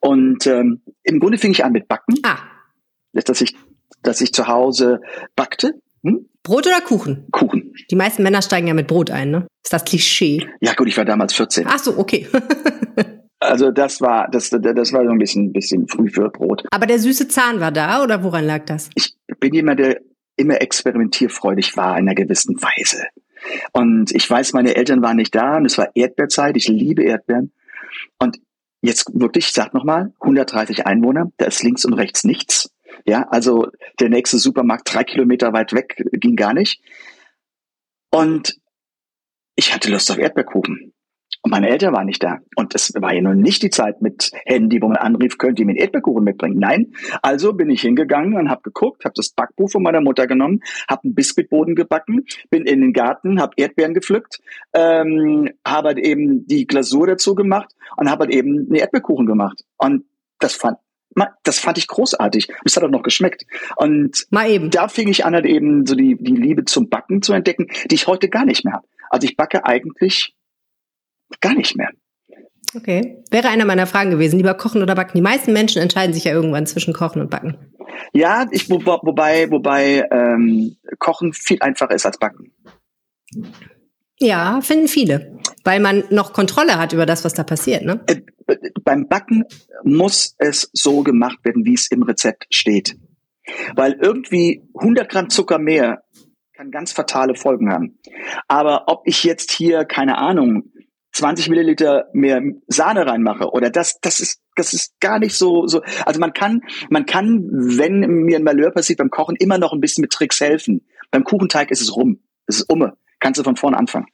Und 0.00 0.46
ähm, 0.46 0.82
im 1.04 1.20
Grunde 1.20 1.38
fing 1.38 1.52
ich 1.52 1.64
an 1.64 1.72
mit 1.72 1.88
Backen, 1.88 2.16
ah. 2.24 2.38
dass 3.12 3.40
ich, 3.40 3.56
dass 4.02 4.20
ich 4.20 4.32
zu 4.32 4.48
Hause 4.48 5.00
backte. 5.36 5.80
Hm? 6.06 6.28
Brot 6.42 6.66
oder 6.66 6.80
Kuchen? 6.80 7.26
Kuchen. 7.32 7.74
Die 7.90 7.96
meisten 7.96 8.22
Männer 8.22 8.40
steigen 8.40 8.68
ja 8.68 8.74
mit 8.74 8.86
Brot 8.86 9.10
ein, 9.10 9.30
ne? 9.32 9.46
Ist 9.64 9.72
das 9.72 9.84
Klischee? 9.84 10.46
Ja, 10.60 10.74
gut, 10.74 10.86
ich 10.86 10.96
war 10.96 11.04
damals 11.04 11.34
14. 11.34 11.66
Ach 11.68 11.78
so, 11.80 11.98
okay. 11.98 12.28
also 13.40 13.72
das 13.72 14.00
war 14.00 14.28
das, 14.30 14.50
das 14.50 14.92
war 14.92 15.04
so 15.04 15.10
ein 15.10 15.18
bisschen, 15.18 15.52
bisschen 15.52 15.88
früh 15.88 16.08
für 16.08 16.28
Brot. 16.30 16.62
Aber 16.70 16.86
der 16.86 17.00
süße 17.00 17.26
Zahn 17.26 17.58
war 17.58 17.72
da 17.72 18.04
oder 18.04 18.22
woran 18.22 18.46
lag 18.46 18.64
das? 18.66 18.90
Ich 18.94 19.16
bin 19.40 19.52
jemand, 19.52 19.80
der 19.80 20.00
immer 20.36 20.60
experimentierfreudig 20.60 21.76
war 21.76 21.98
in 21.98 22.06
einer 22.06 22.14
gewissen 22.14 22.54
Weise. 22.62 23.06
Und 23.72 24.14
ich 24.14 24.28
weiß, 24.30 24.52
meine 24.52 24.76
Eltern 24.76 25.02
waren 25.02 25.16
nicht 25.16 25.34
da 25.34 25.56
und 25.56 25.66
es 25.66 25.76
war 25.78 25.88
Erdbeerzeit. 25.94 26.56
Ich 26.56 26.68
liebe 26.68 27.02
Erdbeeren. 27.02 27.52
Und 28.20 28.38
jetzt 28.82 29.10
wirklich, 29.12 29.46
ich 29.46 29.52
sag 29.52 29.74
nochmal, 29.74 30.12
130 30.20 30.86
Einwohner, 30.86 31.32
da 31.38 31.46
ist 31.46 31.62
links 31.64 31.84
und 31.84 31.94
rechts 31.94 32.22
nichts. 32.22 32.70
Ja, 33.04 33.26
also 33.30 33.68
der 34.00 34.08
nächste 34.08 34.38
Supermarkt 34.38 34.92
drei 34.92 35.04
Kilometer 35.04 35.52
weit 35.52 35.72
weg 35.72 35.96
ging 36.12 36.36
gar 36.36 36.54
nicht. 36.54 36.80
Und 38.10 38.56
ich 39.56 39.74
hatte 39.74 39.90
Lust 39.90 40.10
auf 40.10 40.18
Erdbeerkuchen. 40.18 40.92
Und 41.42 41.50
meine 41.50 41.68
Eltern 41.68 41.94
waren 41.94 42.06
nicht 42.06 42.22
da. 42.22 42.38
Und 42.56 42.74
es 42.74 42.92
war 43.00 43.14
ja 43.14 43.20
nun 43.20 43.40
nicht 43.40 43.62
die 43.62 43.70
Zeit 43.70 44.02
mit 44.02 44.32
Handy, 44.46 44.82
wo 44.82 44.88
man 44.88 44.96
anrief, 44.96 45.38
könnt 45.38 45.60
ihr 45.60 45.64
mir 45.64 45.72
einen 45.72 45.78
Erdbeerkuchen 45.78 46.24
mitbringen? 46.24 46.58
Nein. 46.58 46.92
Also 47.22 47.52
bin 47.52 47.70
ich 47.70 47.82
hingegangen 47.82 48.34
und 48.34 48.50
habe 48.50 48.62
geguckt, 48.62 49.04
habe 49.04 49.12
das 49.14 49.30
Backbuch 49.30 49.70
von 49.70 49.82
meiner 49.82 50.00
Mutter 50.00 50.26
genommen, 50.26 50.60
habe 50.88 51.04
einen 51.04 51.14
Biskuitboden 51.14 51.76
gebacken, 51.76 52.24
bin 52.50 52.64
in 52.64 52.80
den 52.80 52.92
Garten, 52.92 53.40
habe 53.40 53.52
Erdbeeren 53.56 53.94
gepflückt, 53.94 54.40
ähm, 54.74 55.50
habe 55.64 55.88
halt 55.88 55.98
eben 55.98 56.46
die 56.46 56.66
Glasur 56.66 57.06
dazu 57.06 57.36
gemacht 57.36 57.72
und 57.96 58.10
habe 58.10 58.24
halt 58.24 58.34
eben 58.34 58.66
einen 58.66 58.74
Erdbeerkuchen 58.74 59.26
gemacht. 59.26 59.62
Und 59.76 60.04
das 60.40 60.54
fand 60.54 60.78
das 61.42 61.58
fand 61.58 61.78
ich 61.78 61.86
großartig. 61.86 62.48
Es 62.64 62.76
hat 62.76 62.84
auch 62.84 62.90
noch 62.90 63.02
geschmeckt. 63.02 63.44
Und 63.76 64.26
Mal 64.30 64.50
eben. 64.50 64.70
da 64.70 64.88
fing 64.88 65.08
ich 65.08 65.24
an, 65.24 65.34
halt 65.34 65.46
eben 65.46 65.86
so 65.86 65.94
die, 65.94 66.16
die 66.18 66.34
Liebe 66.34 66.64
zum 66.64 66.88
Backen 66.88 67.22
zu 67.22 67.32
entdecken, 67.32 67.68
die 67.90 67.94
ich 67.94 68.06
heute 68.06 68.28
gar 68.28 68.44
nicht 68.44 68.64
mehr 68.64 68.74
habe. 68.74 68.88
Also 69.10 69.26
ich 69.26 69.36
backe 69.36 69.64
eigentlich 69.64 70.34
gar 71.40 71.54
nicht 71.54 71.76
mehr. 71.76 71.90
Okay. 72.74 73.22
Wäre 73.30 73.48
eine 73.48 73.64
meiner 73.64 73.86
Fragen 73.86 74.10
gewesen, 74.10 74.36
lieber 74.36 74.54
kochen 74.54 74.82
oder 74.82 74.94
backen. 74.94 75.16
Die 75.16 75.22
meisten 75.22 75.52
Menschen 75.52 75.80
entscheiden 75.80 76.12
sich 76.12 76.24
ja 76.24 76.32
irgendwann 76.32 76.66
zwischen 76.66 76.92
kochen 76.92 77.22
und 77.22 77.30
backen. 77.30 77.56
Ja, 78.12 78.46
ich, 78.50 78.68
wo, 78.68 78.84
wobei, 78.84 79.50
wobei 79.50 80.06
ähm, 80.10 80.76
Kochen 80.98 81.32
viel 81.32 81.58
einfacher 81.60 81.94
ist 81.94 82.06
als 82.06 82.18
backen. 82.18 82.52
Ja, 84.18 84.60
finden 84.60 84.88
viele. 84.88 85.38
Weil 85.64 85.80
man 85.80 86.04
noch 86.10 86.32
Kontrolle 86.32 86.78
hat 86.78 86.92
über 86.92 87.06
das, 87.06 87.24
was 87.24 87.34
da 87.34 87.44
passiert, 87.44 87.84
ne? 87.84 88.00
Äh, 88.06 88.22
beim 88.84 89.08
Backen 89.08 89.44
muss 89.82 90.34
es 90.38 90.70
so 90.72 91.02
gemacht 91.02 91.38
werden, 91.44 91.64
wie 91.64 91.74
es 91.74 91.90
im 91.90 92.02
Rezept 92.02 92.46
steht. 92.50 92.96
Weil 93.74 93.94
irgendwie 94.00 94.62
100 94.74 95.08
Gramm 95.08 95.30
Zucker 95.30 95.58
mehr 95.58 96.02
kann 96.54 96.70
ganz 96.70 96.92
fatale 96.92 97.34
Folgen 97.34 97.70
haben. 97.70 97.98
Aber 98.48 98.84
ob 98.86 99.02
ich 99.06 99.24
jetzt 99.24 99.50
hier, 99.50 99.84
keine 99.84 100.18
Ahnung, 100.18 100.72
20 101.12 101.48
Milliliter 101.48 102.08
mehr 102.12 102.42
Sahne 102.66 103.06
reinmache 103.06 103.50
oder 103.50 103.70
das, 103.70 103.98
das 104.00 104.20
ist, 104.20 104.40
das 104.54 104.72
ist 104.72 105.00
gar 105.00 105.18
nicht 105.18 105.34
so, 105.34 105.66
so. 105.66 105.82
Also 106.04 106.20
man 106.20 106.32
kann, 106.32 106.62
man 106.90 107.06
kann, 107.06 107.48
wenn 107.50 108.00
mir 108.00 108.38
ein 108.38 108.44
Malheur 108.44 108.70
passiert 108.70 108.98
beim 108.98 109.10
Kochen, 109.10 109.36
immer 109.36 109.58
noch 109.58 109.72
ein 109.72 109.80
bisschen 109.80 110.02
mit 110.02 110.12
Tricks 110.12 110.40
helfen. 110.40 110.86
Beim 111.10 111.24
Kuchenteig 111.24 111.70
ist 111.70 111.80
es 111.80 111.94
rum. 111.94 112.20
Es 112.46 112.56
ist 112.60 112.70
umme. 112.70 112.96
Kannst 113.20 113.40
du 113.40 113.44
von 113.44 113.56
vorne 113.56 113.78
anfangen. 113.78 114.06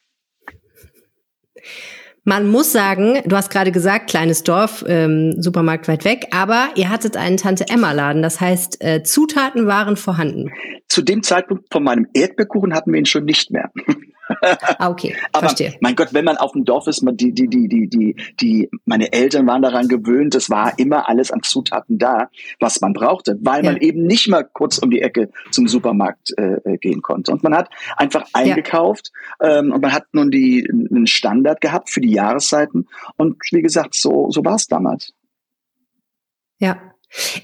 Man 2.25 2.49
muss 2.49 2.71
sagen, 2.71 3.21
du 3.25 3.37
hast 3.37 3.51
gerade 3.51 3.73
gesagt, 3.73 4.09
kleines 4.09 4.45
Dorf, 4.45 4.85
ähm, 4.87 5.43
Supermarkt 5.43 5.89
weit 5.89 6.05
weg, 6.05 6.27
aber 6.31 6.69
ihr 6.77 6.89
hattet 6.89 7.17
einen 7.17 7.37
Tante-Emma-Laden. 7.37 8.23
Das 8.23 8.41
heißt, 8.41 8.83
äh, 8.83 9.03
Zutaten 9.03 9.67
waren 9.67 9.97
vorhanden. 9.97 10.53
Zu 10.89 11.03
dem 11.03 11.25
Zeitpunkt 11.25 11.73
von 11.73 11.83
meinem 11.83 12.07
Erdbeerkuchen 12.15 12.75
hatten 12.75 12.93
wir 12.93 13.01
ihn 13.01 13.07
schon 13.07 13.25
nicht 13.25 13.51
mehr. 13.51 13.73
Ah, 14.79 14.91
okay, 14.91 15.15
Aber 15.33 15.49
verstehe. 15.49 15.75
mein 15.81 15.97
Gott, 15.97 16.13
wenn 16.13 16.25
man 16.25 16.37
auf 16.37 16.53
dem 16.53 16.65
Dorf 16.65 16.87
ist, 16.87 17.03
man, 17.03 17.17
die, 17.17 17.33
die, 17.33 17.49
die, 17.49 17.69
die, 17.69 17.89
die, 17.89 18.17
die, 18.41 18.71
meine 18.85 19.13
Eltern 19.13 19.47
waren 19.47 19.63
daran 19.63 19.89
gewöhnt, 19.89 20.35
es 20.35 20.51
war 20.51 20.79
immer 20.79 21.09
alles 21.09 21.31
an 21.31 21.43
Zutaten 21.43 21.99
da, 21.99 22.31
was 22.61 22.81
man 22.81 22.93
brauchte, 22.93 23.39
weil 23.43 23.65
ja. 23.65 23.73
man 23.73 23.81
eben 23.81 24.07
nicht 24.07 24.29
mal 24.29 24.45
kurz 24.45 24.79
um 24.79 24.91
die 24.91 25.03
Ecke 25.03 25.31
zum 25.51 25.69
Supermarkt 25.69 26.33
äh, 26.39 26.57
äh 26.65 26.79
gehen 26.79 27.03
konnte. 27.03 27.33
Und 27.33 27.43
man 27.43 27.55
hat 27.55 27.71
einfach 27.97 28.25
eingekauft 28.33 29.13
ja. 29.41 29.59
ähm, 29.59 29.73
und 29.73 29.83
man 29.83 29.93
hat 29.93 30.07
nun 30.13 30.31
die, 30.31 30.69
einen 30.71 31.07
Standard 31.07 31.61
gehabt 31.61 31.91
für 31.91 32.01
die 32.01 32.13
Jahreszeiten. 32.13 32.89
Und 33.17 33.39
wie 33.51 33.63
gesagt, 33.63 33.95
so, 33.95 34.31
so 34.31 34.45
war 34.45 34.57
es 34.57 34.67
damals. 34.67 35.13
Ja, 36.59 36.92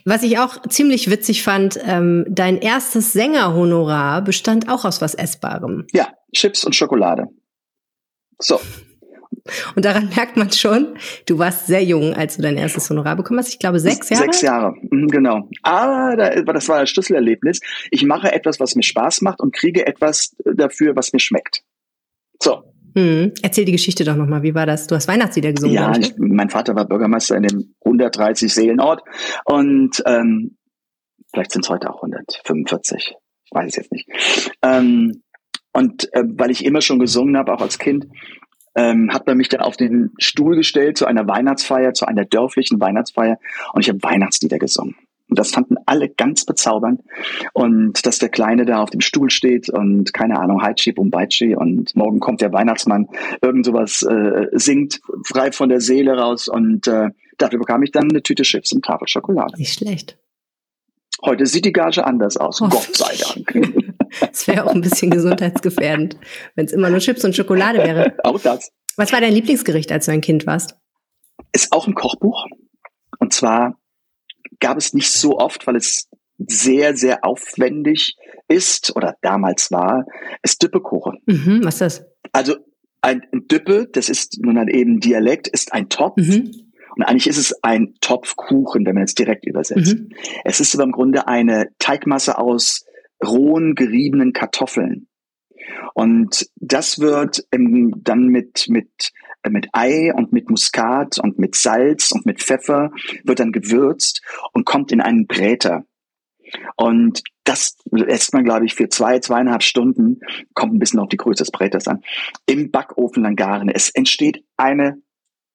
was 0.04 0.22
ich 0.22 0.38
auch 0.38 0.62
ziemlich 0.68 1.10
witzig 1.10 1.42
fand, 1.42 1.78
ähm, 1.84 2.24
dein 2.28 2.58
erstes 2.58 3.12
Sängerhonorar 3.12 4.22
bestand 4.22 4.68
auch 4.68 4.84
aus 4.84 5.00
was 5.00 5.14
Essbarem. 5.14 5.86
Ja, 5.92 6.08
Chips 6.34 6.64
und 6.64 6.74
Schokolade. 6.74 7.26
So. 8.38 8.60
Und 9.74 9.84
daran 9.84 10.08
merkt 10.16 10.36
man 10.36 10.50
schon, 10.52 10.96
du 11.26 11.38
warst 11.38 11.66
sehr 11.66 11.82
jung, 11.82 12.14
als 12.14 12.36
du 12.36 12.42
dein 12.42 12.56
erstes 12.56 12.88
Honorar 12.90 13.16
bekommen 13.16 13.38
hast. 13.38 13.48
Ich 13.48 13.58
glaube, 13.58 13.80
sechs 13.80 14.08
Jahre. 14.10 14.24
Sechs 14.24 14.42
Jahre, 14.42 14.74
mhm, 14.90 15.08
genau. 15.08 15.48
Aber 15.62 16.16
das 16.16 16.68
war 16.68 16.80
das 16.80 16.90
Schlüsselerlebnis. 16.90 17.60
Ich 17.90 18.04
mache 18.04 18.32
etwas, 18.32 18.60
was 18.60 18.74
mir 18.74 18.82
Spaß 18.82 19.22
macht 19.22 19.40
und 19.40 19.54
kriege 19.54 19.86
etwas 19.86 20.36
dafür, 20.44 20.96
was 20.96 21.12
mir 21.12 21.20
schmeckt. 21.20 21.62
So. 22.42 22.62
Hm. 22.98 23.32
Erzähl 23.42 23.64
die 23.64 23.72
Geschichte 23.72 24.02
doch 24.02 24.16
nochmal. 24.16 24.42
Wie 24.42 24.56
war 24.56 24.66
das? 24.66 24.88
Du 24.88 24.96
hast 24.96 25.06
Weihnachtslieder 25.06 25.52
gesungen. 25.52 25.74
Ja, 25.76 25.96
ich, 25.96 26.14
mein 26.18 26.50
Vater 26.50 26.74
war 26.74 26.84
Bürgermeister 26.84 27.36
in 27.36 27.44
dem 27.44 27.74
130 27.84 28.52
Seelenort 28.52 29.02
und 29.44 30.02
ähm, 30.04 30.56
vielleicht 31.32 31.52
sind 31.52 31.64
es 31.64 31.70
heute 31.70 31.90
auch 31.90 32.02
145. 32.02 33.14
Ich 33.44 33.52
weiß 33.52 33.68
es 33.68 33.76
jetzt 33.76 33.92
nicht. 33.92 34.08
Ähm, 34.62 35.22
und 35.72 36.12
äh, 36.12 36.24
weil 36.26 36.50
ich 36.50 36.64
immer 36.64 36.80
schon 36.80 36.98
gesungen 36.98 37.36
habe, 37.36 37.52
auch 37.52 37.60
als 37.60 37.78
Kind, 37.78 38.08
ähm, 38.74 39.12
hat 39.12 39.28
man 39.28 39.36
mich 39.36 39.48
dann 39.48 39.60
auf 39.60 39.76
den 39.76 40.10
Stuhl 40.18 40.56
gestellt 40.56 40.98
zu 40.98 41.06
einer 41.06 41.28
Weihnachtsfeier, 41.28 41.94
zu 41.94 42.04
einer 42.06 42.24
dörflichen 42.24 42.80
Weihnachtsfeier 42.80 43.38
und 43.74 43.82
ich 43.82 43.88
habe 43.88 44.02
Weihnachtslieder 44.02 44.58
gesungen. 44.58 44.96
Und 45.28 45.38
das 45.38 45.50
fanden 45.50 45.76
alle 45.86 46.08
ganz 46.08 46.44
bezaubernd. 46.44 47.02
Und 47.52 48.06
dass 48.06 48.18
der 48.18 48.28
Kleine 48.30 48.64
da 48.64 48.82
auf 48.82 48.90
dem 48.90 49.00
Stuhl 49.00 49.30
steht 49.30 49.68
und 49.68 50.14
keine 50.14 50.38
Ahnung, 50.38 50.62
Haichi 50.62 50.92
Bumbaichi 50.92 51.54
und 51.54 51.94
morgen 51.94 52.20
kommt 52.20 52.40
der 52.40 52.52
Weihnachtsmann, 52.52 53.08
irgend 53.42 53.66
sowas 53.66 54.02
äh, 54.02 54.46
singt, 54.52 55.00
frei 55.24 55.52
von 55.52 55.68
der 55.68 55.80
Seele 55.80 56.16
raus. 56.16 56.48
Und 56.48 56.86
äh, 56.86 57.10
dafür 57.36 57.58
bekam 57.58 57.82
ich 57.82 57.92
dann 57.92 58.10
eine 58.10 58.22
Tüte 58.22 58.42
Chips 58.42 58.72
und 58.72 58.84
Tafel 58.84 59.08
Schokolade. 59.08 59.56
Nicht 59.56 59.74
schlecht. 59.78 60.18
Heute 61.24 61.46
sieht 61.46 61.64
die 61.64 61.72
Gage 61.72 62.04
anders 62.06 62.36
aus, 62.36 62.62
oh. 62.62 62.68
Gott 62.68 62.96
sei 62.96 63.14
Dank. 63.16 63.74
Es 64.32 64.48
wäre 64.48 64.64
auch 64.64 64.74
ein 64.74 64.80
bisschen 64.80 65.10
gesundheitsgefährdend, 65.10 66.16
wenn 66.54 66.64
es 66.64 66.72
immer 66.72 66.88
nur 66.88 66.98
Chips 66.98 67.26
und 67.26 67.36
Schokolade 67.36 67.78
wäre. 67.78 68.14
Auch 68.24 68.40
das. 68.40 68.72
Was 68.96 69.12
war 69.12 69.20
dein 69.20 69.34
Lieblingsgericht, 69.34 69.92
als 69.92 70.06
du 70.06 70.12
ein 70.12 70.22
Kind 70.22 70.46
warst? 70.46 70.76
Ist 71.52 71.72
auch 71.72 71.86
ein 71.86 71.94
Kochbuch. 71.94 72.46
Und 73.18 73.34
zwar 73.34 73.78
gab 74.60 74.78
es 74.78 74.94
nicht 74.94 75.10
so 75.10 75.38
oft, 75.38 75.66
weil 75.66 75.76
es 75.76 76.08
sehr, 76.38 76.96
sehr 76.96 77.24
aufwendig 77.24 78.16
ist 78.48 78.94
oder 78.96 79.16
damals 79.22 79.70
war, 79.70 80.06
ist 80.42 80.62
Düppekuchen. 80.62 81.18
Mhm, 81.26 81.60
was 81.64 81.74
ist 81.74 81.80
das? 81.80 82.06
Also 82.32 82.56
ein 83.02 83.22
Düppe, 83.32 83.88
das 83.92 84.08
ist 84.08 84.40
nun 84.40 84.56
dann 84.56 84.68
eben 84.68 85.00
Dialekt, 85.00 85.48
ist 85.48 85.72
ein 85.72 85.88
Topf. 85.88 86.16
Mhm. 86.16 86.68
Und 86.96 87.04
eigentlich 87.04 87.28
ist 87.28 87.38
es 87.38 87.54
ein 87.62 87.94
Topfkuchen, 88.00 88.84
wenn 88.84 88.94
man 88.94 89.04
es 89.04 89.14
direkt 89.14 89.46
übersetzt. 89.46 89.94
Mhm. 89.94 90.10
Es 90.44 90.60
ist 90.60 90.74
aber 90.74 90.84
im 90.84 90.92
Grunde 90.92 91.28
eine 91.28 91.68
Teigmasse 91.78 92.38
aus 92.38 92.84
rohen, 93.24 93.74
geriebenen 93.74 94.32
Kartoffeln. 94.32 95.06
Und 95.94 96.48
das 96.56 96.98
wird 96.98 97.44
dann 97.50 98.26
mit, 98.26 98.66
mit, 98.68 99.12
mit 99.48 99.68
Ei 99.72 100.12
und 100.14 100.32
mit 100.32 100.50
Muskat 100.50 101.18
und 101.18 101.38
mit 101.38 101.54
Salz 101.54 102.12
und 102.12 102.26
mit 102.26 102.42
Pfeffer 102.42 102.90
wird 103.24 103.40
dann 103.40 103.52
gewürzt 103.52 104.22
und 104.52 104.64
kommt 104.64 104.92
in 104.92 105.00
einen 105.00 105.26
Bräter. 105.26 105.84
Und 106.76 107.22
das 107.44 107.76
lässt 107.90 108.34
man, 108.34 108.44
glaube 108.44 108.66
ich, 108.66 108.74
für 108.74 108.88
zwei, 108.88 109.18
zweieinhalb 109.20 109.62
Stunden, 109.62 110.20
kommt 110.54 110.74
ein 110.74 110.78
bisschen 110.78 111.00
auf 111.00 111.08
die 111.08 111.16
Größe 111.16 111.44
des 111.44 111.50
Bräters 111.50 111.88
an, 111.88 112.02
im 112.46 112.70
Backofen 112.70 113.22
dann 113.22 113.36
garen. 113.36 113.68
Es 113.68 113.90
entsteht 113.90 114.44
eine 114.56 115.00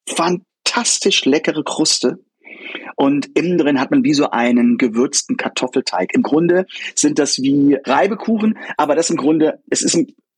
fantastisch 0.08 1.26
leckere 1.26 1.64
Kruste. 1.64 2.20
Und 2.96 3.28
innen 3.38 3.58
drin 3.58 3.80
hat 3.80 3.92
man 3.92 4.04
wie 4.04 4.14
so 4.14 4.30
einen 4.30 4.78
gewürzten 4.78 5.38
Kartoffelteig. 5.38 6.14
Im 6.14 6.24
Grunde 6.24 6.66
sind 6.96 7.20
das 7.20 7.40
wie 7.40 7.78
Reibekuchen, 7.84 8.58
aber 8.78 8.96
das 8.96 9.10
im 9.10 9.18
Grunde, 9.18 9.62
es 9.70 9.82
ist 9.82 9.96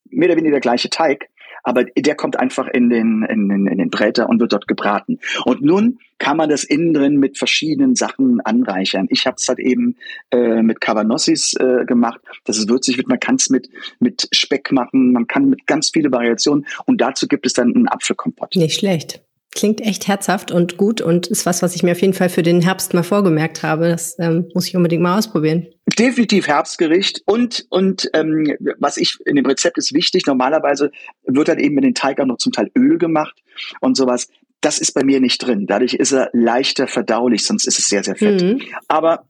mehr 0.09 0.29
oder 0.29 0.37
weniger 0.37 0.53
der 0.53 0.61
gleiche 0.61 0.89
Teig, 0.89 1.29
aber 1.65 1.83
der 1.83 2.15
kommt 2.15 2.39
einfach 2.39 2.67
in 2.67 2.89
den, 2.89 3.23
in 3.23 3.49
den, 3.49 3.67
in 3.67 3.77
den 3.79 3.89
Bräter 3.89 4.29
und 4.29 4.39
wird 4.39 4.53
dort 4.53 4.67
gebraten. 4.67 5.19
Und 5.43 5.61
nun 5.61 5.99
kann 6.19 6.37
man 6.37 6.49
das 6.49 6.63
innen 6.63 6.93
drin 6.93 7.17
mit 7.17 7.37
verschiedenen 7.37 7.95
Sachen 7.95 8.39
anreichern. 8.41 9.07
Ich 9.09 9.25
habe 9.25 9.35
es 9.37 9.47
halt 9.49 9.59
eben 9.59 9.97
äh, 10.31 10.61
mit 10.61 10.79
Cabanossis 10.79 11.53
äh, 11.59 11.85
gemacht, 11.85 12.21
dass 12.45 12.57
es 12.57 12.69
würzig 12.69 12.97
wird. 12.97 13.07
Man 13.07 13.19
kann 13.19 13.35
es 13.35 13.49
mit, 13.49 13.69
mit 13.99 14.29
Speck 14.31 14.71
machen, 14.71 15.11
man 15.11 15.27
kann 15.27 15.49
mit 15.49 15.67
ganz 15.67 15.89
viele 15.91 16.11
Variationen 16.11 16.65
und 16.85 17.01
dazu 17.01 17.27
gibt 17.27 17.45
es 17.45 17.53
dann 17.53 17.75
einen 17.75 17.87
Apfelkompott. 17.87 18.55
Nicht 18.55 18.79
schlecht. 18.79 19.21
Klingt 19.53 19.81
echt 19.81 20.07
herzhaft 20.07 20.51
und 20.51 20.77
gut 20.77 21.01
und 21.01 21.27
ist 21.27 21.45
was, 21.45 21.61
was 21.63 21.75
ich 21.75 21.83
mir 21.83 21.93
auf 21.93 22.01
jeden 22.01 22.13
Fall 22.13 22.29
für 22.29 22.43
den 22.43 22.61
Herbst 22.61 22.93
mal 22.93 23.03
vorgemerkt 23.03 23.63
habe. 23.63 23.87
Das 23.87 24.17
ähm, 24.19 24.49
muss 24.53 24.67
ich 24.67 24.75
unbedingt 24.75 25.01
mal 25.01 25.17
ausprobieren. 25.17 25.67
Definitiv 25.97 26.47
Herbstgericht 26.47 27.21
und 27.25 27.65
und 27.69 28.09
ähm, 28.13 28.55
was 28.79 28.97
ich 28.97 29.17
in 29.25 29.35
dem 29.35 29.45
Rezept 29.45 29.77
ist 29.77 29.93
wichtig. 29.93 30.25
Normalerweise 30.25 30.91
wird 31.23 31.47
dann 31.47 31.59
eben 31.59 31.75
mit 31.75 31.83
den 31.83 31.93
Teig 31.93 32.19
auch 32.19 32.25
noch 32.25 32.37
zum 32.37 32.51
Teil 32.51 32.71
Öl 32.77 32.97
gemacht 32.97 33.35
und 33.81 33.95
sowas. 33.95 34.27
Das 34.61 34.79
ist 34.79 34.93
bei 34.93 35.03
mir 35.03 35.19
nicht 35.19 35.39
drin. 35.39 35.67
Dadurch 35.67 35.93
ist 35.93 36.11
er 36.11 36.29
leichter 36.33 36.87
verdaulich, 36.87 37.45
sonst 37.45 37.67
ist 37.67 37.79
es 37.79 37.85
sehr 37.85 38.03
sehr 38.03 38.15
fett. 38.15 38.41
Mhm. 38.41 38.61
Aber 38.87 39.27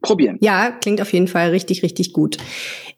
probieren. 0.00 0.38
Ja, 0.40 0.70
klingt 0.70 1.00
auf 1.00 1.12
jeden 1.12 1.28
Fall 1.28 1.50
richtig 1.50 1.82
richtig 1.82 2.12
gut. 2.12 2.36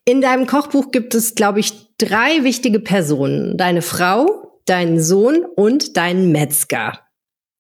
In 0.05 0.21
deinem 0.21 0.47
Kochbuch 0.47 0.91
gibt 0.91 1.15
es, 1.15 1.35
glaube 1.35 1.61
ich, 1.61 1.73
drei 1.99 2.45
wichtige 2.45 2.81
Personen: 2.81 3.57
Deine 3.57 3.83
Frau, 3.83 4.61
deinen 4.67 5.01
Sohn 5.01 5.45
und 5.57 5.97
deinen 5.97 6.33
Metzger. 6.33 7.01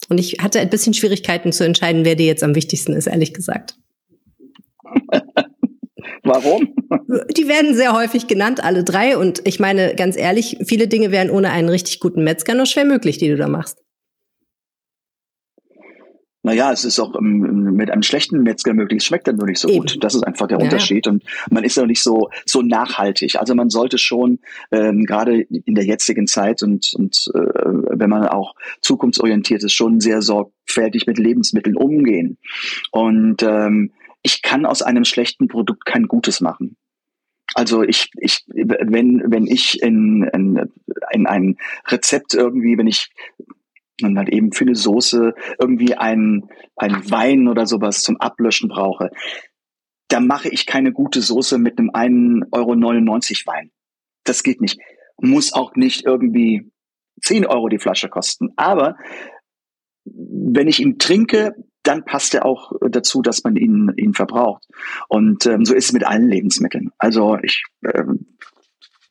Und 0.08 0.18
ich 0.18 0.38
hatte 0.40 0.60
ein 0.60 0.70
bisschen 0.70 0.94
Schwierigkeiten 0.94 1.52
zu 1.52 1.64
entscheiden, 1.64 2.04
wer 2.04 2.14
dir 2.14 2.26
jetzt 2.26 2.42
am 2.42 2.54
wichtigsten 2.54 2.92
ist, 2.92 3.06
ehrlich 3.06 3.32
gesagt. 3.32 3.76
Warum? 6.22 6.74
Die 7.36 7.48
werden 7.48 7.74
sehr 7.74 7.92
häufig 7.94 8.26
genannt, 8.26 8.62
alle 8.62 8.84
drei. 8.84 9.16
Und 9.16 9.42
ich 9.44 9.60
meine, 9.60 9.94
ganz 9.94 10.16
ehrlich, 10.16 10.58
viele 10.64 10.88
Dinge 10.88 11.10
wären 11.10 11.30
ohne 11.30 11.50
einen 11.50 11.68
richtig 11.68 12.00
guten 12.00 12.24
Metzger 12.24 12.54
nur 12.54 12.66
schwer 12.66 12.84
möglich, 12.84 13.18
die 13.18 13.28
du 13.28 13.36
da 13.36 13.48
machst. 13.48 13.84
Naja, 16.44 16.70
es 16.72 16.84
ist 16.84 17.00
auch 17.00 17.14
ähm, 17.16 17.72
mit 17.74 17.90
einem 17.90 18.02
schlechten 18.02 18.42
Metzger 18.42 18.74
möglich. 18.74 18.98
Es 18.98 19.06
schmeckt 19.06 19.26
dann 19.26 19.36
nur 19.36 19.46
nicht 19.46 19.58
so 19.58 19.68
Eben. 19.68 19.80
gut. 19.80 19.96
Das 20.04 20.14
ist 20.14 20.24
einfach 20.24 20.46
der 20.46 20.58
ja. 20.58 20.64
Unterschied. 20.64 21.06
Und 21.06 21.24
man 21.50 21.64
ist 21.64 21.78
ja 21.78 21.86
nicht 21.86 22.02
so, 22.02 22.28
so 22.44 22.60
nachhaltig. 22.60 23.36
Also 23.36 23.54
man 23.54 23.70
sollte 23.70 23.96
schon, 23.96 24.40
ähm, 24.70 25.06
gerade 25.06 25.40
in 25.40 25.74
der 25.74 25.86
jetzigen 25.86 26.26
Zeit 26.26 26.62
und, 26.62 26.92
und 26.98 27.30
äh, 27.34 27.38
wenn 27.38 28.10
man 28.10 28.28
auch 28.28 28.54
zukunftsorientiert 28.82 29.64
ist, 29.64 29.72
schon 29.72 30.00
sehr 30.00 30.20
sorgfältig 30.20 31.06
mit 31.06 31.18
Lebensmitteln 31.18 31.76
umgehen. 31.76 32.36
Und 32.90 33.42
ähm, 33.42 33.92
ich 34.24 34.42
kann 34.42 34.66
aus 34.66 34.82
einem 34.82 35.04
schlechten 35.04 35.46
Produkt 35.46 35.84
kein 35.84 36.08
Gutes 36.08 36.40
machen. 36.40 36.76
Also 37.54 37.82
ich, 37.82 38.10
ich, 38.16 38.42
wenn, 38.48 39.22
wenn 39.26 39.46
ich 39.46 39.80
in, 39.82 40.24
in, 40.32 40.70
in 41.12 41.26
ein 41.26 41.56
Rezept 41.86 42.34
irgendwie, 42.34 42.76
wenn 42.78 42.88
ich 42.88 43.10
und 44.02 44.18
halt 44.18 44.30
eben 44.30 44.50
für 44.50 44.64
eine 44.64 44.74
Soße 44.74 45.34
irgendwie 45.60 45.94
einen, 45.94 46.48
einen 46.74 47.08
Wein 47.10 47.46
oder 47.46 47.66
sowas 47.66 48.02
zum 48.02 48.16
Ablöschen 48.16 48.68
brauche, 48.68 49.10
da 50.08 50.20
mache 50.20 50.48
ich 50.48 50.66
keine 50.66 50.92
gute 50.92 51.20
Soße 51.20 51.58
mit 51.58 51.78
einem 51.78 51.90
1,99 51.90 52.50
Euro 52.52 53.52
Wein. 53.52 53.70
Das 54.24 54.42
geht 54.42 54.60
nicht. 54.60 54.80
Muss 55.20 55.52
auch 55.52 55.76
nicht 55.76 56.04
irgendwie 56.04 56.72
10 57.20 57.46
Euro 57.46 57.68
die 57.68 57.78
Flasche 57.78 58.08
kosten. 58.08 58.48
Aber 58.56 58.96
wenn 60.04 60.66
ich 60.66 60.80
ihn 60.80 60.98
trinke, 60.98 61.54
dann 61.84 62.04
passt 62.04 62.34
er 62.34 62.44
auch 62.44 62.72
dazu, 62.90 63.22
dass 63.22 63.44
man 63.44 63.56
ihn, 63.56 63.92
ihn 63.96 64.14
verbraucht. 64.14 64.64
Und 65.08 65.46
ähm, 65.46 65.64
so 65.64 65.74
ist 65.74 65.86
es 65.86 65.92
mit 65.92 66.06
allen 66.06 66.28
Lebensmitteln. 66.28 66.90
Also 66.98 67.38
ich 67.42 67.62
ähm, 67.94 68.26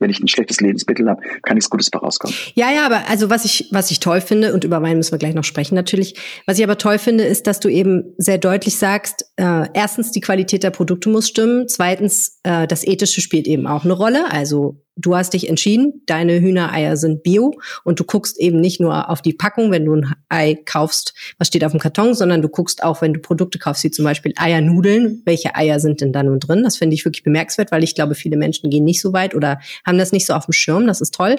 wenn 0.03 0.12
ich 0.12 0.19
ein 0.19 0.27
schlechtes 0.27 0.62
Lebensmittel 0.62 1.09
habe, 1.09 1.21
kann 1.41 1.55
nichts 1.55 1.69
Gutes 1.69 1.89
bei 1.89 1.97
rauskommen. 1.97 2.36
Ja, 2.53 2.71
ja, 2.71 2.86
aber 2.86 3.09
also 3.09 3.29
was 3.29 3.45
ich, 3.45 3.69
was 3.71 3.89
ich 3.89 3.99
toll 3.99 4.21
finde, 4.21 4.53
und 4.53 4.63
über 4.63 4.81
Wein 4.81 4.97
müssen 4.97 5.13
wir 5.13 5.17
gleich 5.17 5.33
noch 5.33 5.43
sprechen 5.43 5.75
natürlich, 5.75 6.15
was 6.45 6.59
ich 6.59 6.63
aber 6.63 6.77
toll 6.77 6.99
finde, 6.99 7.23
ist, 7.23 7.47
dass 7.47 7.59
du 7.59 7.69
eben 7.69 8.13
sehr 8.17 8.38
deutlich 8.38 8.77
sagst, 8.77 9.31
äh, 9.38 9.67
erstens, 9.73 10.12
die 10.12 10.21
Qualität 10.21 10.63
der 10.63 10.71
Produkte 10.71 11.09
muss 11.09 11.29
stimmen, 11.29 11.67
zweitens, 11.67 12.39
äh, 12.43 12.67
das 12.67 12.86
Ethische 12.86 13.21
spielt 13.21 13.47
eben 13.47 13.65
auch 13.65 13.86
eine 13.86 13.93
Rolle, 13.93 14.31
also 14.31 14.83
du 14.95 15.15
hast 15.15 15.34
dich 15.34 15.49
entschieden, 15.49 16.03
deine 16.06 16.39
Hühnereier 16.39 16.97
sind 16.97 17.23
bio 17.23 17.53
und 17.84 17.99
du 17.99 18.03
guckst 18.03 18.39
eben 18.39 18.60
nicht 18.60 18.79
nur 18.79 19.10
auf 19.10 19.21
die 19.21 19.34
Packung, 19.34 19.71
wenn 19.71 19.86
du 19.86 19.95
ein 19.95 20.15
Ei 20.29 20.56
kaufst, 20.65 21.13
was 21.38 21.47
steht 21.47 21.63
auf 21.63 21.71
dem 21.71 21.79
Karton, 21.79 22.13
sondern 22.13 22.41
du 22.41 22.49
guckst 22.49 22.84
auch, 22.84 23.01
wenn 23.01 23.13
du 23.13 23.19
Produkte 23.19 23.60
kaufst, 23.60 23.84
wie 23.84 23.91
zum 23.91 24.06
Beispiel 24.06 24.34
Eiernudeln, 24.36 25.21
welche 25.25 25.56
Eier 25.56 25.79
sind 25.79 26.01
denn 26.01 26.13
da 26.13 26.23
nun 26.23 26.39
drin? 26.39 26.63
Das 26.63 26.77
finde 26.77 26.95
ich 26.95 27.06
wirklich 27.06 27.23
bemerkenswert, 27.23 27.71
weil 27.71 27.84
ich 27.84 27.95
glaube, 27.95 28.15
viele 28.15 28.38
Menschen 28.38 28.69
gehen 28.69 28.84
nicht 28.84 29.01
so 29.01 29.13
weit 29.13 29.36
oder 29.36 29.60
haben 29.86 29.97
das 29.97 30.12
nicht 30.12 30.25
so 30.25 30.34
auf 30.34 30.45
dem 30.45 30.53
Schirm. 30.53 30.88
Das 30.88 31.01
ist 31.01 31.13
toll. 31.13 31.38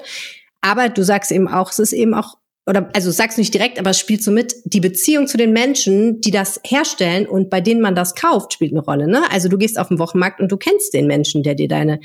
Aber 0.61 0.89
du 0.89 1.03
sagst 1.03 1.31
eben 1.31 1.47
auch, 1.47 1.71
es 1.71 1.79
ist 1.79 1.93
eben 1.93 2.15
auch 2.15 2.39
oder 2.67 2.89
also 2.95 3.11
sag's 3.11 3.37
nicht 3.37 3.53
direkt, 3.53 3.79
aber 3.79 3.91
es 3.91 3.99
spielt 3.99 4.23
so 4.23 4.31
mit, 4.31 4.55
die 4.65 4.81
Beziehung 4.81 5.27
zu 5.27 5.37
den 5.37 5.53
Menschen, 5.53 6.21
die 6.23 6.31
das 6.31 6.61
herstellen 6.65 7.27
und 7.27 7.51
bei 7.51 7.61
denen 7.61 7.83
man 7.83 7.95
das 7.95 8.15
kauft, 8.15 8.55
spielt 8.55 8.73
eine 8.73 8.81
Rolle. 8.81 9.07
Ne? 9.07 9.23
Also 9.31 9.49
du 9.49 9.59
gehst 9.59 9.79
auf 9.79 9.89
den 9.89 9.99
Wochenmarkt 9.99 10.41
und 10.41 10.51
du 10.51 10.57
kennst 10.57 10.95
den 10.95 11.07
Menschen, 11.07 11.43
der 11.43 11.55
dir 11.55 11.69
deine 11.69 12.01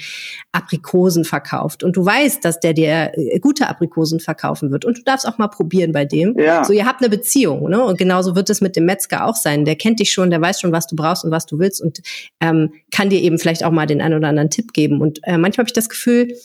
Aprikosen 0.51 1.23
verkauft 1.23 1.83
und 1.83 1.95
du 1.95 2.05
weißt, 2.05 2.43
dass 2.43 2.59
der 2.59 2.73
dir 2.73 3.11
äh, 3.13 3.39
gute 3.39 3.69
Aprikosen 3.69 4.19
verkaufen 4.19 4.71
wird 4.71 4.83
und 4.83 4.97
du 4.97 5.03
darfst 5.03 5.25
auch 5.25 5.37
mal 5.37 5.47
probieren 5.47 5.93
bei 5.93 6.03
dem. 6.03 6.37
Ja. 6.37 6.65
So, 6.65 6.73
ihr 6.73 6.85
habt 6.85 7.01
eine 7.01 7.09
Beziehung, 7.09 7.69
ne? 7.69 7.81
Und 7.83 7.97
genauso 7.97 8.35
wird 8.35 8.49
es 8.49 8.59
mit 8.59 8.75
dem 8.75 8.85
Metzger 8.85 9.25
auch 9.25 9.35
sein. 9.35 9.63
Der 9.63 9.77
kennt 9.77 9.99
dich 9.99 10.11
schon, 10.11 10.29
der 10.29 10.41
weiß 10.41 10.59
schon, 10.59 10.73
was 10.73 10.87
du 10.87 10.95
brauchst 10.97 11.23
und 11.23 11.31
was 11.31 11.45
du 11.45 11.59
willst 11.59 11.81
und 11.81 12.01
ähm, 12.41 12.73
kann 12.91 13.09
dir 13.09 13.21
eben 13.21 13.39
vielleicht 13.39 13.63
auch 13.63 13.71
mal 13.71 13.85
den 13.85 14.01
einen 14.01 14.15
oder 14.15 14.27
anderen 14.27 14.49
Tipp 14.49 14.73
geben. 14.73 14.99
Und 14.99 15.19
äh, 15.23 15.37
manchmal 15.37 15.63
habe 15.63 15.69
ich 15.69 15.73
das 15.73 15.87
Gefühl, 15.87 16.35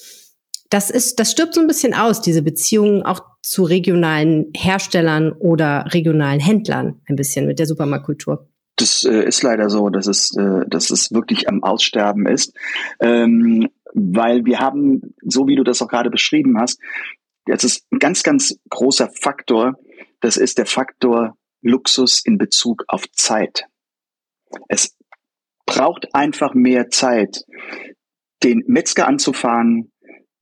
das 0.75 0.91
ist, 0.91 1.21
das 1.21 1.31
stirbt 1.31 1.55
so 1.55 1.61
ein 1.61 1.69
bisschen 1.69 1.95
aus, 1.95 2.21
diese 2.21 2.43
Beziehungen 2.43 3.05
auch 3.05 3.21
zu 3.43 3.63
regionalen 3.63 4.51
Herstellern 4.57 5.31
oder 5.31 5.87
regionalen 5.95 6.41
Händlern 6.41 7.01
ein 7.07 7.15
bisschen 7.15 7.47
mit 7.47 7.61
der 7.61 7.67
Supermarktkultur. 7.67 8.49
Das 8.75 9.05
äh, 9.05 9.25
ist 9.25 9.45
leider 9.45 9.71
so, 9.71 9.89
dass 9.89 10.09
es, 10.09 10.37
äh, 10.37 10.67
dass 10.67 10.91
es 10.91 11.13
wirklich 11.13 11.49
am 11.49 11.63
Aussterben 11.63 12.27
ist. 12.27 12.57
Ähm, 12.99 13.69
weil 13.93 14.47
wir 14.47 14.59
haben, 14.59 15.15
so 15.23 15.47
wie 15.47 15.55
du 15.55 15.63
das 15.63 15.81
auch 15.81 15.87
gerade 15.87 16.11
beschrieben 16.11 16.59
hast, 16.59 16.81
das 17.47 17.63
ist 17.63 17.87
ein 17.93 18.01
ganz, 18.01 18.25
ganz 18.25 18.59
großer 18.69 19.11
Faktor. 19.15 19.75
Das 20.21 20.37
ist 20.37 20.59
der 20.59 20.67
Faktor 20.67 21.37
Luxus 21.63 22.21
in 22.25 22.37
Bezug 22.37 22.83
auf 22.89 23.05
Zeit. 23.13 23.67
Es 24.67 24.97
braucht 25.67 26.13
einfach 26.17 26.53
mehr 26.53 26.91
Zeit, 26.91 27.45
den 28.43 28.65
Metzger 28.67 29.07
anzufahren 29.07 29.93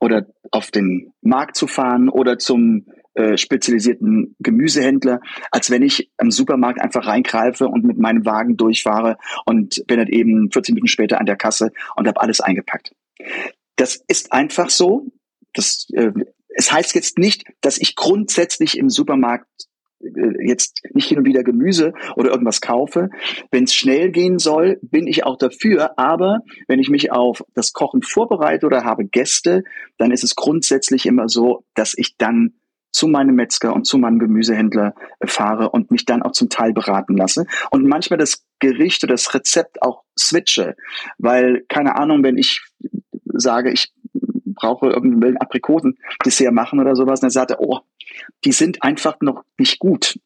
oder 0.02 0.26
auf 0.50 0.72
den 0.72 1.12
Markt 1.20 1.56
zu 1.56 1.68
fahren 1.68 2.08
oder 2.08 2.36
zum 2.36 2.86
äh, 3.14 3.36
spezialisierten 3.36 4.34
Gemüsehändler, 4.40 5.20
als 5.52 5.70
wenn 5.70 5.82
ich 5.82 6.10
am 6.16 6.32
Supermarkt 6.32 6.80
einfach 6.80 7.06
reingreife 7.06 7.68
und 7.68 7.84
mit 7.84 7.98
meinem 7.98 8.26
Wagen 8.26 8.56
durchfahre 8.56 9.16
und 9.46 9.84
bin 9.86 9.98
dann 9.98 10.08
eben 10.08 10.50
40 10.50 10.74
Minuten 10.74 10.88
später 10.88 11.20
an 11.20 11.26
der 11.26 11.36
Kasse 11.36 11.70
und 11.94 12.08
habe 12.08 12.20
alles 12.20 12.40
eingepackt. 12.40 12.96
Das 13.76 14.02
ist 14.08 14.32
einfach 14.32 14.70
so. 14.70 15.06
Das, 15.52 15.86
äh, 15.92 16.10
es 16.48 16.72
heißt 16.72 16.96
jetzt 16.96 17.16
nicht, 17.18 17.44
dass 17.60 17.78
ich 17.78 17.94
grundsätzlich 17.94 18.76
im 18.78 18.90
Supermarkt 18.90 19.68
jetzt 20.40 20.82
nicht 20.92 21.08
hin 21.08 21.18
und 21.18 21.24
wieder 21.24 21.42
Gemüse 21.42 21.92
oder 22.16 22.30
irgendwas 22.30 22.60
kaufe. 22.60 23.10
Wenn 23.50 23.64
es 23.64 23.74
schnell 23.74 24.10
gehen 24.10 24.38
soll, 24.38 24.78
bin 24.82 25.06
ich 25.06 25.24
auch 25.24 25.36
dafür. 25.36 25.98
Aber 25.98 26.40
wenn 26.68 26.80
ich 26.80 26.90
mich 26.90 27.12
auf 27.12 27.44
das 27.54 27.72
Kochen 27.72 28.02
vorbereite 28.02 28.66
oder 28.66 28.84
habe 28.84 29.04
Gäste, 29.04 29.64
dann 29.98 30.10
ist 30.10 30.24
es 30.24 30.34
grundsätzlich 30.34 31.06
immer 31.06 31.28
so, 31.28 31.64
dass 31.74 31.94
ich 31.96 32.16
dann 32.16 32.54
zu 32.92 33.08
meinem 33.08 33.34
Metzger 33.34 33.74
und 33.74 33.86
zu 33.86 33.98
meinem 33.98 34.18
Gemüsehändler 34.18 34.94
äh, 35.20 35.26
fahre 35.26 35.70
und 35.70 35.90
mich 35.90 36.04
dann 36.04 36.22
auch 36.22 36.32
zum 36.32 36.50
Teil 36.50 36.72
beraten 36.72 37.16
lasse 37.16 37.46
und 37.70 37.86
manchmal 37.86 38.18
das 38.18 38.44
Gericht 38.58 39.02
oder 39.02 39.14
das 39.14 39.32
Rezept 39.34 39.82
auch 39.82 40.02
switche, 40.18 40.76
weil 41.18 41.64
keine 41.68 41.96
Ahnung, 41.96 42.22
wenn 42.22 42.36
ich 42.36 42.60
sage, 43.24 43.72
ich 43.72 43.92
brauche 44.54 44.90
irgendein 44.90 45.38
Aprikosen-Dessert 45.38 46.52
machen 46.52 46.78
oder 46.78 46.94
sowas, 46.94 47.20
dann 47.20 47.30
sagt 47.30 47.50
er, 47.50 47.60
oh, 47.60 47.80
die 48.44 48.52
sind 48.52 48.82
einfach 48.82 49.16
noch 49.20 49.42
nicht 49.58 49.78
gut. 49.78 50.18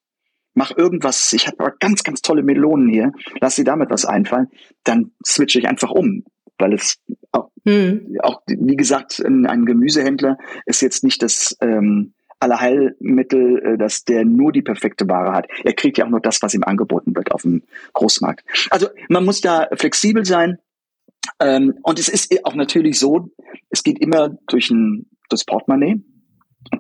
Mach 0.55 0.75
irgendwas, 0.75 1.33
ich 1.35 1.47
habe 1.47 1.61
aber 1.61 1.75
ganz, 1.79 2.03
ganz 2.03 2.23
tolle 2.23 2.43
Melonen 2.43 2.89
hier, 2.89 3.13
lass 3.41 3.57
sie 3.57 3.65
damit 3.65 3.91
was 3.91 4.07
einfallen, 4.07 4.49
dann 4.85 5.13
switche 5.25 5.59
ich 5.59 5.69
einfach 5.69 5.91
um, 5.91 6.25
weil 6.59 6.73
es 6.73 6.99
auch, 7.33 7.51
hm. 7.67 8.17
auch 8.23 8.41
wie 8.47 8.77
gesagt, 8.77 9.23
ein, 9.23 9.67
Gemüsehändler 9.67 10.39
ist 10.65 10.81
jetzt 10.81 11.05
nicht 11.05 11.23
das 11.23 11.57
ähm, 11.61 12.15
Allerheilmittel, 12.39 13.59
äh, 13.59 13.79
dass 13.79 14.05
der 14.05 14.25
nur 14.25 14.53
die 14.53 14.63
perfekte 14.63 15.09
Ware 15.09 15.33
hat. 15.33 15.47
Er 15.65 15.75
kriegt 15.75 15.99
ja 15.99 16.05
auch 16.07 16.11
nur 16.11 16.21
das, 16.21 16.43
was 16.43 16.55
ihm 16.55 16.65
angeboten 16.65 17.15
wird 17.15 17.33
auf 17.33 17.43
dem 17.43 17.63
Großmarkt. 17.93 18.45
Also 18.71 18.89
man 19.09 19.25
muss 19.25 19.41
da 19.41 19.69
flexibel 19.75 20.25
sein. 20.25 20.59
Ähm, 21.41 21.75
und 21.83 21.99
es 21.99 22.09
ist 22.09 22.35
auch 22.45 22.55
natürlich 22.55 22.99
so, 22.99 23.31
es 23.71 23.83
geht 23.83 23.99
immer 23.99 24.39
durch 24.49 24.71
ein, 24.71 25.07
das 25.29 25.45
Portemonnaie. 25.45 26.03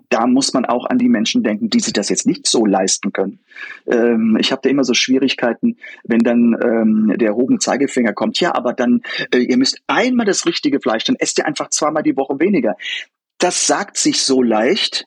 Da 0.08 0.26
muss 0.26 0.52
man 0.52 0.64
auch 0.64 0.86
an 0.86 0.98
die 0.98 1.08
Menschen 1.08 1.42
denken, 1.42 1.70
die 1.70 1.80
sich 1.80 1.92
das 1.92 2.08
jetzt 2.08 2.26
nicht 2.26 2.46
so 2.46 2.64
leisten 2.64 3.12
können. 3.12 3.40
Ähm, 3.86 4.36
ich 4.40 4.52
habe 4.52 4.62
da 4.62 4.70
immer 4.70 4.84
so 4.84 4.94
Schwierigkeiten, 4.94 5.76
wenn 6.04 6.20
dann 6.20 6.56
ähm, 6.62 7.14
der 7.16 7.28
erhobene 7.28 7.58
Zeigefinger 7.58 8.12
kommt. 8.12 8.40
Ja, 8.40 8.54
aber 8.54 8.72
dann, 8.72 9.02
äh, 9.32 9.38
ihr 9.38 9.56
müsst 9.56 9.80
einmal 9.86 10.26
das 10.26 10.46
richtige 10.46 10.80
Fleisch, 10.80 11.04
dann 11.04 11.16
esst 11.16 11.38
ihr 11.38 11.46
einfach 11.46 11.70
zweimal 11.70 12.02
die 12.02 12.16
Woche 12.16 12.38
weniger. 12.38 12.76
Das 13.38 13.66
sagt 13.66 13.96
sich 13.96 14.22
so 14.22 14.42
leicht, 14.42 15.06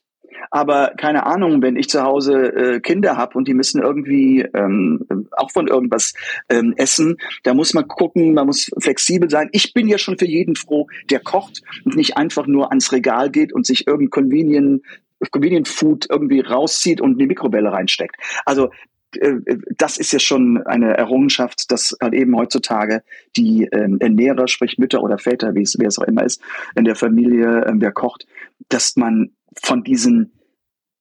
aber 0.51 0.93
keine 0.97 1.25
Ahnung, 1.25 1.61
wenn 1.61 1.75
ich 1.75 1.89
zu 1.89 2.01
Hause 2.03 2.55
äh, 2.55 2.79
Kinder 2.79 3.17
habe 3.17 3.37
und 3.37 3.47
die 3.47 3.53
müssen 3.53 3.81
irgendwie 3.81 4.41
ähm, 4.53 5.05
auch 5.31 5.51
von 5.51 5.67
irgendwas 5.67 6.13
ähm, 6.49 6.73
essen, 6.77 7.17
da 7.43 7.53
muss 7.53 7.73
man 7.73 7.87
gucken, 7.87 8.33
man 8.33 8.47
muss 8.47 8.69
flexibel 8.79 9.29
sein. 9.29 9.49
Ich 9.51 9.73
bin 9.73 9.87
ja 9.87 9.97
schon 9.97 10.17
für 10.17 10.27
jeden 10.27 10.55
froh, 10.55 10.87
der 11.09 11.19
kocht 11.19 11.61
und 11.85 11.95
nicht 11.95 12.17
einfach 12.17 12.47
nur 12.47 12.69
ans 12.69 12.91
Regal 12.91 13.29
geht 13.29 13.53
und 13.53 13.65
sich 13.65 13.87
irgendein 13.87 14.09
Convenient, 14.09 14.83
Convenient 15.31 15.67
Food 15.67 16.07
irgendwie 16.09 16.39
rauszieht 16.39 17.01
und 17.01 17.13
in 17.13 17.17
die 17.19 17.27
Mikrowelle 17.27 17.71
reinsteckt. 17.71 18.15
Also 18.45 18.69
äh, 19.15 19.57
das 19.77 19.97
ist 19.97 20.11
ja 20.13 20.19
schon 20.19 20.61
eine 20.65 20.97
Errungenschaft, 20.97 21.71
dass 21.71 21.95
halt 22.01 22.13
eben 22.13 22.35
heutzutage 22.35 23.03
die 23.35 23.67
ähm, 23.71 23.97
Ernährer, 23.99 24.47
sprich 24.47 24.77
Mütter 24.77 25.01
oder 25.01 25.17
Väter, 25.17 25.55
wie 25.55 25.63
es, 25.63 25.77
wie 25.79 25.85
es 25.85 25.99
auch 25.99 26.03
immer 26.03 26.23
ist, 26.23 26.41
in 26.75 26.85
der 26.85 26.95
Familie, 26.95 27.65
ähm, 27.67 27.81
wer 27.81 27.91
kocht, 27.91 28.27
dass 28.69 28.95
man 28.95 29.31
von 29.61 29.83
diesen 29.83 30.39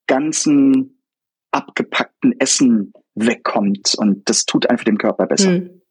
ganzen 0.06 1.02
abgepackten 1.50 2.34
Essen 2.38 2.92
wegkommt. 3.14 3.94
Und 3.96 4.28
das 4.28 4.44
tut 4.44 4.68
einfach 4.68 4.84
dem 4.84 4.98
Körper 4.98 5.26
besser. 5.26 5.50
Hm. 5.50 5.82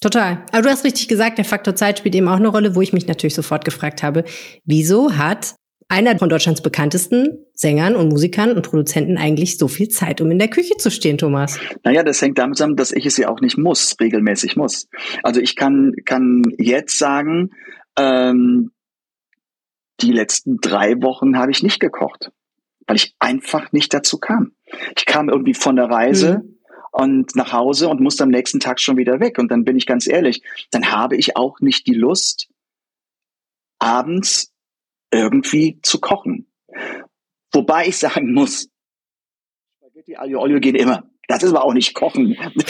Total. 0.00 0.44
Aber 0.52 0.62
du 0.62 0.68
hast 0.68 0.84
richtig 0.84 1.08
gesagt, 1.08 1.38
der 1.38 1.44
Faktor 1.44 1.74
Zeit 1.74 1.98
spielt 1.98 2.14
eben 2.14 2.28
auch 2.28 2.36
eine 2.36 2.48
Rolle, 2.48 2.76
wo 2.76 2.80
ich 2.80 2.92
mich 2.92 3.08
natürlich 3.08 3.34
sofort 3.34 3.64
gefragt 3.64 4.02
habe, 4.02 4.24
wieso 4.64 5.16
hat 5.16 5.56
einer 5.88 6.16
von 6.18 6.28
Deutschlands 6.28 6.60
bekanntesten 6.60 7.38
Sängern 7.54 7.96
und 7.96 8.10
Musikern 8.10 8.52
und 8.52 8.62
Produzenten 8.62 9.16
eigentlich 9.16 9.56
so 9.58 9.68
viel 9.68 9.88
Zeit, 9.88 10.20
um 10.20 10.30
in 10.30 10.38
der 10.38 10.48
Küche 10.48 10.76
zu 10.76 10.90
stehen, 10.90 11.18
Thomas? 11.18 11.58
Naja, 11.82 12.02
das 12.02 12.20
hängt 12.20 12.38
damit 12.38 12.58
zusammen, 12.58 12.76
dass 12.76 12.92
ich 12.92 13.06
es 13.06 13.16
ja 13.16 13.28
auch 13.28 13.40
nicht 13.40 13.56
muss, 13.56 13.96
regelmäßig 14.00 14.56
muss. 14.56 14.86
Also 15.22 15.40
ich 15.40 15.56
kann, 15.56 15.92
kann 16.04 16.42
jetzt 16.58 16.98
sagen, 16.98 17.50
ähm, 17.98 18.70
die 20.00 20.12
letzten 20.12 20.58
drei 20.58 21.00
Wochen 21.02 21.38
habe 21.38 21.50
ich 21.50 21.62
nicht 21.62 21.80
gekocht, 21.80 22.30
weil 22.86 22.96
ich 22.96 23.14
einfach 23.18 23.72
nicht 23.72 23.92
dazu 23.92 24.18
kam. 24.18 24.52
Ich 24.96 25.06
kam 25.06 25.28
irgendwie 25.28 25.54
von 25.54 25.76
der 25.76 25.86
Reise 25.86 26.38
mhm. 26.38 26.58
und 26.92 27.36
nach 27.36 27.52
Hause 27.52 27.88
und 27.88 28.00
musste 28.00 28.24
am 28.24 28.30
nächsten 28.30 28.60
Tag 28.60 28.80
schon 28.80 28.96
wieder 28.96 29.20
weg. 29.20 29.38
Und 29.38 29.50
dann 29.50 29.64
bin 29.64 29.76
ich 29.76 29.86
ganz 29.86 30.06
ehrlich, 30.06 30.42
dann 30.70 30.90
habe 30.92 31.16
ich 31.16 31.36
auch 31.36 31.60
nicht 31.60 31.86
die 31.86 31.94
Lust, 31.94 32.48
abends 33.78 34.52
irgendwie 35.10 35.80
zu 35.82 36.00
kochen. 36.00 36.50
Wobei 37.52 37.86
ich 37.86 37.98
sagen 37.98 38.32
muss, 38.34 38.68
Spaghetti 39.98 40.16
Aglio 40.16 40.40
Olio 40.40 40.60
geht 40.60 40.76
immer. 40.76 41.08
Das 41.28 41.42
ist 41.42 41.50
aber 41.50 41.62
auch 41.64 41.74
nicht 41.74 41.94
Kochen. 41.94 42.30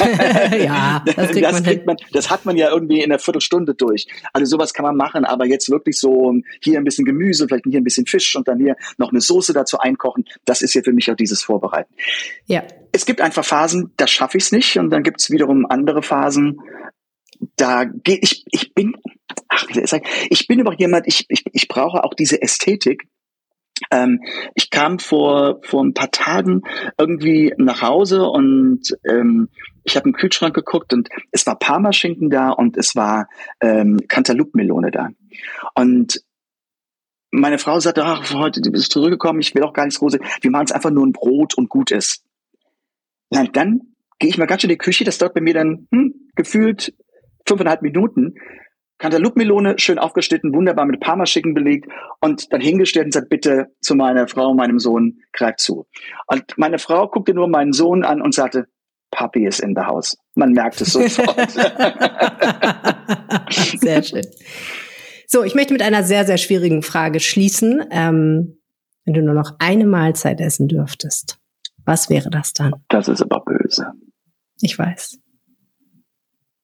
ja, 0.59 1.03
das, 1.07 1.31
kriegt, 1.31 1.45
das, 1.45 1.53
man 1.53 1.63
kriegt 1.63 1.87
man, 1.87 1.97
das 2.13 2.29
hat 2.29 2.45
man 2.45 2.57
ja 2.57 2.71
irgendwie 2.71 2.99
in 2.99 3.11
einer 3.11 3.21
Viertelstunde 3.21 3.75
durch. 3.75 4.07
Also 4.33 4.57
sowas 4.57 4.75
kann 4.75 4.85
man 4.85 4.97
machen, 4.97 5.25
aber 5.25 5.47
jetzt 5.47 5.71
wirklich 5.71 5.99
so 5.99 6.35
hier 6.61 6.79
ein 6.79 6.85
bisschen 6.85 7.05
Gemüse, 7.05 7.47
vielleicht 7.47 7.65
hier 7.69 7.81
ein 7.81 7.85
bisschen 7.85 8.07
Fisch 8.07 8.35
und 8.35 8.49
dann 8.49 8.59
hier 8.59 8.77
noch 8.99 9.11
eine 9.11 9.21
Soße 9.21 9.53
dazu 9.53 9.79
einkochen, 9.79 10.25
das 10.45 10.61
ist 10.61 10.75
ja 10.75 10.83
für 10.83 10.93
mich 10.93 11.11
auch 11.11 11.17
dieses 11.17 11.43
Vorbereiten. 11.43 11.95
Ja. 12.47 12.65
Es 12.91 13.07
gibt 13.07 13.21
einfach 13.21 13.45
Phasen, 13.45 13.93
da 13.97 14.09
schaffe 14.09 14.39
ich 14.39 14.45
es 14.45 14.53
nicht 14.53 14.77
und 14.77 14.91
dann 14.91 15.05
gibt 15.05 15.21
es 15.21 15.31
wiederum 15.31 15.65
andere 15.69 16.03
Phasen, 16.03 16.59
da 17.55 17.85
gehe 17.85 18.19
ich, 18.21 18.45
ich 18.51 18.75
bin, 18.75 18.97
ach, 19.49 19.67
ich 20.31 20.49
bin 20.49 20.59
überhaupt 20.59 20.81
jemand, 20.81 21.07
ich, 21.07 21.27
ich, 21.29 21.45
ich 21.53 21.69
brauche 21.69 22.03
auch 22.03 22.15
diese 22.15 22.43
Ästhetik 22.43 23.07
ähm, 23.91 24.23
ich 24.55 24.71
kam 24.71 24.99
vor, 24.99 25.61
vor 25.63 25.85
ein 25.85 25.95
paar 25.95 26.11
Tagen 26.11 26.63
irgendwie 26.99 27.55
nach 27.57 27.83
Hause 27.83 28.25
und 28.25 28.97
ähm, 29.09 29.49
ich 29.85 29.97
habe 29.97 30.09
im 30.09 30.15
Kühlschrank 30.15 30.55
geguckt 30.55 30.93
und 30.93 31.09
es 31.33 31.47
war 31.47 31.59
Parmaschinken 31.59 32.31
da 32.31 32.51
und 32.51 32.77
es 32.77 32.95
war 32.95 33.29
ähm, 33.61 33.99
Cantaloupe-Melone 34.09 34.91
da. 34.91 35.09
Und 35.75 36.23
meine 37.31 37.59
Frau 37.59 37.79
sagte, 37.81 38.05
ach, 38.05 38.33
heute 38.35 38.61
bist 38.71 38.87
du 38.87 39.01
zurückgekommen, 39.01 39.41
ich 39.41 39.55
will 39.55 39.63
auch 39.63 39.73
gar 39.73 39.85
nichts 39.85 40.01
Großes. 40.01 40.21
Wir 40.41 40.51
machen 40.51 40.67
es 40.67 40.73
einfach 40.73 40.91
nur 40.91 41.07
ein 41.07 41.13
Brot 41.13 41.55
und 41.55 41.69
gut 41.69 41.91
ist. 41.91 42.25
Na, 43.31 43.45
dann 43.45 43.81
gehe 44.19 44.31
ich 44.31 44.39
mal 44.39 44.47
ganz 44.47 44.63
schön 44.63 44.71
in 44.71 44.75
die 44.75 44.79
Küche, 44.79 45.05
das 45.05 45.19
dauert 45.19 45.35
bei 45.35 45.41
mir 45.41 45.55
dann 45.55 45.87
hm, 45.93 46.15
gefühlt 46.35 46.95
fünfeinhalb 47.47 47.83
Minuten. 47.83 48.35
Cantaloupe-Melone, 48.99 49.79
schön 49.79 49.99
aufgeschnitten, 49.99 50.53
wunderbar 50.53 50.85
mit 50.85 51.01
Parmaschicken 51.01 51.55
belegt 51.55 51.89
und 52.21 52.53
dann 52.53 52.61
hingestellt 52.61 53.07
und 53.07 53.13
sagt, 53.13 53.29
bitte 53.29 53.69
zu 53.81 53.95
meiner 53.95 54.29
Frau, 54.29 54.55
meinem 54.55 54.79
Sohn, 54.79 55.21
greif 55.33 55.57
zu. 55.57 55.87
Und 56.27 56.59
meine 56.59 56.79
Frau 56.79 57.09
guckte 57.09 57.33
nur 57.35 57.49
meinen 57.49 57.73
Sohn 57.73 58.05
an 58.05 58.21
und 58.21 58.35
sagte, 58.35 58.67
Papi 59.11 59.47
ist 59.47 59.61
in 59.61 59.75
the 59.75 59.83
house. 59.83 60.19
Man 60.35 60.53
merkt 60.53 60.81
es 60.81 60.93
sofort. 60.93 61.51
sehr 63.51 64.03
schön. 64.03 64.27
So, 65.27 65.45
ich 65.45 65.55
möchte 65.55 65.73
mit 65.73 65.83
einer 65.83 66.03
sehr, 66.03 66.27
sehr 66.27 66.37
schwierigen 66.37 66.83
Frage 66.83 67.21
schließen. 67.21 67.85
Ähm, 67.91 68.59
wenn 69.05 69.15
du 69.15 69.23
nur 69.23 69.35
noch 69.35 69.53
eine 69.59 69.87
Mahlzeit 69.87 70.41
essen 70.41 70.69
dürftest, 70.69 71.39
was 71.85 72.11
wäre 72.11 72.29
das 72.31 72.53
dann? 72.53 72.75
Das 72.89 73.09
ist 73.09 73.23
aber 73.23 73.43
böse. 73.45 73.93
Ich 74.61 74.79
weiß. 74.79 75.19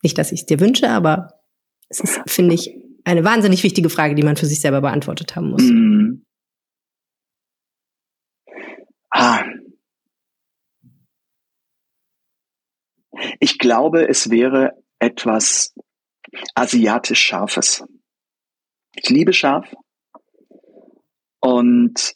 Nicht, 0.03 0.18
dass 0.18 0.33
ich 0.33 0.40
es 0.40 0.47
dir 0.47 0.61
wünsche, 0.61 0.90
aber 0.90 1.43
es 1.88 2.01
ist, 2.01 2.20
finde 2.27 2.55
ich, 2.55 2.77
eine 3.05 3.25
wahnsinnig 3.25 3.62
wichtige 3.62 3.90
Frage, 3.90 4.14
die 4.14 4.23
man 4.23 4.37
für 4.37 4.47
sich 4.47 4.61
selber 4.61 4.81
beantwortet 4.81 5.37
haben 5.37 5.51
muss. 5.51 5.62
Mm. 5.62 6.25
Ah. 9.11 9.44
Ich 13.38 13.59
glaube, 13.59 14.09
es 14.09 14.31
wäre 14.31 14.83
etwas 14.99 15.75
asiatisch 16.55 17.23
Scharfes. 17.23 17.85
Ich 18.97 19.09
liebe 19.09 19.33
scharf. 19.33 19.73
Und 21.40 22.14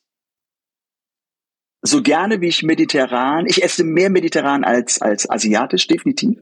so 1.83 2.03
gerne 2.03 2.41
wie 2.41 2.49
ich 2.49 2.63
mediterran, 2.63 3.47
ich 3.47 3.63
esse 3.63 3.85
mehr 3.85 4.11
mediterran 4.11 4.65
als, 4.65 5.01
als 5.01 5.29
asiatisch, 5.29 5.87
definitiv. 5.87 6.41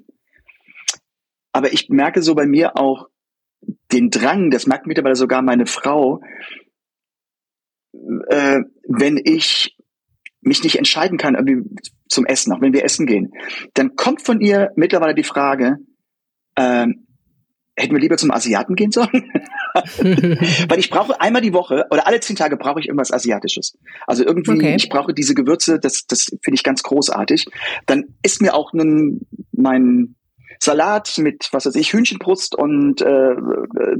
Aber 1.52 1.72
ich 1.72 1.88
merke 1.88 2.22
so 2.22 2.34
bei 2.34 2.46
mir 2.46 2.76
auch 2.76 3.08
den 3.92 4.10
Drang, 4.10 4.50
das 4.50 4.66
merkt 4.66 4.86
mittlerweile 4.86 5.16
sogar 5.16 5.42
meine 5.42 5.66
Frau, 5.66 6.20
äh, 8.28 8.60
wenn 8.88 9.20
ich 9.22 9.76
mich 10.40 10.62
nicht 10.62 10.76
entscheiden 10.76 11.18
kann 11.18 11.34
irgendwie 11.34 11.68
zum 12.08 12.24
Essen, 12.24 12.52
auch 12.52 12.60
wenn 12.60 12.72
wir 12.72 12.84
essen 12.84 13.06
gehen, 13.06 13.32
dann 13.74 13.96
kommt 13.96 14.22
von 14.22 14.40
ihr 14.40 14.70
mittlerweile 14.76 15.14
die 15.14 15.24
Frage, 15.24 15.78
ähm, 16.56 17.06
hätten 17.76 17.94
wir 17.94 18.00
lieber 18.00 18.16
zum 18.16 18.30
Asiaten 18.30 18.74
gehen 18.74 18.90
sollen? 18.90 19.30
Weil 20.68 20.78
ich 20.78 20.88
brauche 20.88 21.20
einmal 21.20 21.42
die 21.42 21.52
Woche 21.52 21.86
oder 21.90 22.06
alle 22.06 22.20
zehn 22.20 22.36
Tage 22.36 22.56
brauche 22.56 22.80
ich 22.80 22.86
irgendwas 22.86 23.12
Asiatisches. 23.12 23.76
Also 24.06 24.24
irgendwie, 24.24 24.52
okay. 24.52 24.76
ich 24.76 24.88
brauche 24.88 25.12
diese 25.12 25.34
Gewürze, 25.34 25.78
das, 25.78 26.06
das 26.06 26.24
finde 26.42 26.54
ich 26.54 26.62
ganz 26.62 26.82
großartig. 26.82 27.46
Dann 27.84 28.04
ist 28.22 28.40
mir 28.40 28.54
auch 28.54 28.72
nun 28.72 29.26
mein 29.52 30.16
Salat 30.60 31.18
mit, 31.18 31.48
was 31.52 31.66
weiß 31.66 31.74
ich, 31.76 31.92
Hühnchenbrust 31.92 32.54
und 32.54 33.00
äh, 33.02 33.34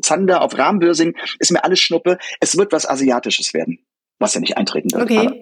Zander 0.03 0.43
auf 0.43 0.57
Rahmwürsing, 0.57 1.15
ist 1.39 1.53
mir 1.53 1.65
alles 1.65 1.81
Schnuppe. 1.81 2.19
Es 2.41 2.57
wird 2.57 2.73
was 2.73 2.89
Asiatisches 2.89 3.55
werden 3.55 3.79
was 4.19 4.35
ja 4.35 4.41
nicht 4.41 4.57
eintreten 4.57 4.93
wird. 4.93 5.03
Okay. 5.03 5.19
Aber 5.19 5.37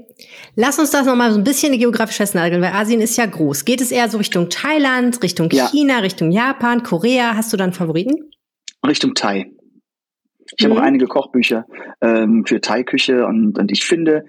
Lass 0.56 0.78
uns 0.78 0.90
das 0.90 1.06
nochmal 1.06 1.32
so 1.32 1.38
ein 1.38 1.44
bisschen 1.44 1.76
geografisch 1.78 2.16
festnageln, 2.16 2.62
weil 2.62 2.72
Asien 2.72 3.00
ist 3.00 3.16
ja 3.16 3.26
groß. 3.26 3.64
Geht 3.64 3.80
es 3.80 3.90
eher 3.90 4.08
so 4.08 4.18
Richtung 4.18 4.48
Thailand, 4.48 5.22
Richtung 5.22 5.48
China, 5.48 5.94
ja. 5.94 5.98
Richtung 6.00 6.30
Japan, 6.30 6.82
Korea? 6.82 7.34
Hast 7.36 7.52
du 7.52 7.56
dann 7.56 7.72
Favoriten? 7.72 8.30
Richtung 8.86 9.14
Thai. 9.14 9.50
Ich 10.56 10.64
mhm. 10.64 10.70
habe 10.70 10.80
auch 10.80 10.84
einige 10.84 11.06
Kochbücher 11.06 11.66
ähm, 12.00 12.44
für 12.46 12.60
Thai-Küche 12.60 13.26
und, 13.26 13.58
und 13.58 13.72
ich 13.72 13.84
finde, 13.84 14.24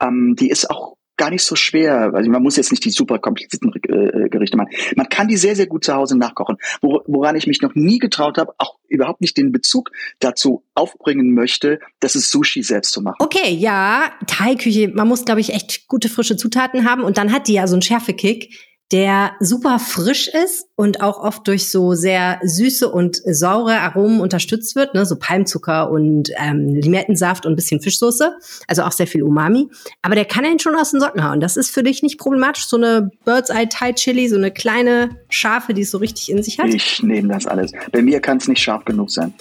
ähm, 0.00 0.34
die 0.38 0.50
ist 0.50 0.70
auch 0.70 0.96
gar 1.20 1.28
nicht 1.28 1.44
so 1.44 1.54
schwer. 1.54 2.14
Also 2.14 2.30
man 2.30 2.42
muss 2.42 2.56
jetzt 2.56 2.70
nicht 2.70 2.82
die 2.82 2.90
super 2.90 3.18
komplizierten 3.18 3.74
äh, 3.74 4.30
Gerichte 4.30 4.56
machen. 4.56 4.70
Man 4.96 5.06
kann 5.10 5.28
die 5.28 5.36
sehr, 5.36 5.54
sehr 5.54 5.66
gut 5.66 5.84
zu 5.84 5.94
Hause 5.94 6.16
nachkochen. 6.16 6.56
woran 6.80 7.36
ich 7.36 7.46
mich 7.46 7.60
noch 7.60 7.74
nie 7.74 7.98
getraut 7.98 8.38
habe, 8.38 8.54
auch 8.56 8.78
überhaupt 8.88 9.20
nicht 9.20 9.36
den 9.36 9.52
Bezug 9.52 9.90
dazu 10.18 10.64
aufbringen 10.74 11.34
möchte, 11.34 11.78
das 12.00 12.14
ist 12.14 12.30
Sushi 12.30 12.62
selbst 12.62 12.92
zu 12.92 13.02
machen. 13.02 13.16
Okay, 13.18 13.52
ja, 13.52 14.12
Thai-Küche, 14.26 14.92
man 14.94 15.08
muss, 15.08 15.26
glaube 15.26 15.40
ich, 15.40 15.52
echt 15.52 15.88
gute 15.88 16.08
frische 16.08 16.38
Zutaten 16.38 16.88
haben 16.88 17.02
und 17.02 17.18
dann 17.18 17.32
hat 17.32 17.48
die 17.48 17.52
ja 17.52 17.66
so 17.66 17.74
einen 17.74 17.82
Schärfekick 17.82 18.69
der 18.92 19.32
super 19.38 19.78
frisch 19.78 20.28
ist 20.28 20.66
und 20.74 21.00
auch 21.00 21.22
oft 21.22 21.46
durch 21.46 21.70
so 21.70 21.94
sehr 21.94 22.40
süße 22.42 22.88
und 22.88 23.20
saure 23.24 23.78
Aromen 23.78 24.20
unterstützt 24.20 24.74
wird, 24.74 24.94
ne? 24.94 25.06
so 25.06 25.16
Palmzucker 25.16 25.90
und 25.90 26.30
ähm, 26.36 26.74
Limettensaft 26.74 27.46
und 27.46 27.52
ein 27.52 27.56
bisschen 27.56 27.80
Fischsoße, 27.80 28.36
also 28.66 28.82
auch 28.82 28.92
sehr 28.92 29.06
viel 29.06 29.22
Umami. 29.22 29.68
Aber 30.02 30.16
der 30.16 30.24
kann 30.24 30.44
einen 30.44 30.58
schon 30.58 30.74
aus 30.74 30.90
den 30.90 31.00
Socken 31.00 31.22
hauen. 31.22 31.40
Das 31.40 31.56
ist 31.56 31.70
für 31.70 31.84
dich 31.84 32.02
nicht 32.02 32.18
problematisch, 32.18 32.66
so 32.66 32.76
eine 32.76 33.10
Bird's 33.24 33.50
Eye 33.50 33.68
Thai 33.68 33.92
Chili, 33.92 34.28
so 34.28 34.36
eine 34.36 34.50
kleine 34.50 35.10
Schafe, 35.28 35.72
die 35.72 35.82
es 35.82 35.90
so 35.92 35.98
richtig 35.98 36.30
in 36.30 36.42
sich 36.42 36.58
hat? 36.58 36.74
Ich 36.74 37.02
nehme 37.02 37.28
das 37.28 37.46
alles. 37.46 37.72
Bei 37.92 38.02
mir 38.02 38.20
kann 38.20 38.38
es 38.38 38.48
nicht 38.48 38.62
scharf 38.62 38.84
genug 38.84 39.10
sein. 39.10 39.32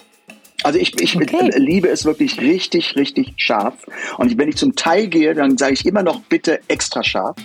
Also 0.64 0.78
ich, 0.78 1.00
ich 1.02 1.16
okay. 1.16 1.52
liebe 1.56 1.88
es 1.88 2.06
wirklich 2.06 2.40
richtig, 2.42 2.96
richtig 2.96 3.34
scharf. 3.38 3.76
Und 4.18 4.38
wenn 4.38 4.50
ich 4.50 4.58
zum 4.58 4.76
Thai 4.76 5.06
gehe, 5.06 5.34
dann 5.34 5.58
sage 5.58 5.74
ich 5.74 5.86
immer 5.86 6.04
noch 6.04 6.22
bitte 6.22 6.60
extra 6.68 7.02
scharf. 7.02 7.38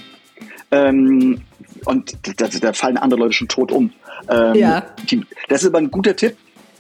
Ähm, 0.71 1.43
und 1.85 2.17
da, 2.39 2.49
da, 2.49 2.73
fallen 2.73 2.97
andere 2.97 3.21
Leute 3.21 3.33
schon 3.33 3.49
tot 3.49 3.73
um. 3.73 3.93
Ähm, 4.29 4.55
ja. 4.55 4.85
Die, 5.11 5.23
das 5.49 5.63
ist 5.63 5.69
aber 5.69 5.79
ein 5.79 5.91
guter 5.91 6.17
Tipp, 6.17 6.37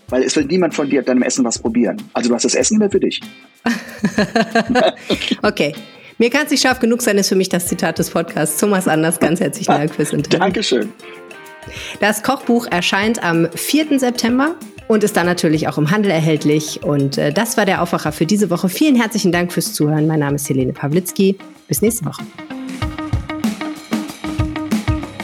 weil 0.08 0.22
es 0.22 0.36
will 0.36 0.44
niemand 0.44 0.74
von 0.74 0.88
dir 0.88 1.02
deinem 1.02 1.22
Essen 1.22 1.44
was 1.44 1.58
probieren. 1.58 2.02
Also 2.12 2.28
du 2.28 2.34
hast 2.34 2.44
das 2.44 2.54
Essen 2.54 2.76
immer 2.76 2.90
für 2.90 3.00
dich. 3.00 3.20
okay. 5.42 5.74
Mir 6.18 6.30
kann 6.30 6.44
es 6.44 6.52
nicht 6.52 6.62
scharf 6.62 6.78
genug 6.78 7.02
sein, 7.02 7.18
ist 7.18 7.28
für 7.28 7.34
mich 7.34 7.48
das 7.48 7.66
Zitat 7.66 7.98
des 7.98 8.10
Podcasts. 8.10 8.58
Thomas 8.60 8.86
Anders, 8.86 9.18
ganz 9.18 9.40
herzlichen 9.40 9.72
Dank 9.72 9.94
fürs 9.94 10.12
Interview. 10.12 10.38
Dankeschön. 10.38 10.92
Das 12.00 12.22
Kochbuch 12.22 12.66
erscheint 12.70 13.22
am 13.24 13.48
4. 13.52 13.98
September 13.98 14.54
und 14.86 15.02
ist 15.02 15.16
dann 15.16 15.26
natürlich 15.26 15.66
auch 15.66 15.78
im 15.78 15.90
Handel 15.90 16.10
erhältlich. 16.10 16.82
Und 16.82 17.18
äh, 17.18 17.32
das 17.32 17.56
war 17.56 17.66
der 17.66 17.82
Aufwacher 17.82 18.12
für 18.12 18.26
diese 18.26 18.50
Woche. 18.50 18.68
Vielen 18.68 18.96
herzlichen 18.96 19.32
Dank 19.32 19.52
fürs 19.52 19.72
Zuhören. 19.72 20.06
Mein 20.06 20.20
Name 20.20 20.36
ist 20.36 20.48
Helene 20.48 20.72
Pawlitzki. 20.72 21.36
Bis 21.66 21.80
nächste 21.80 22.04
Woche. 22.04 22.22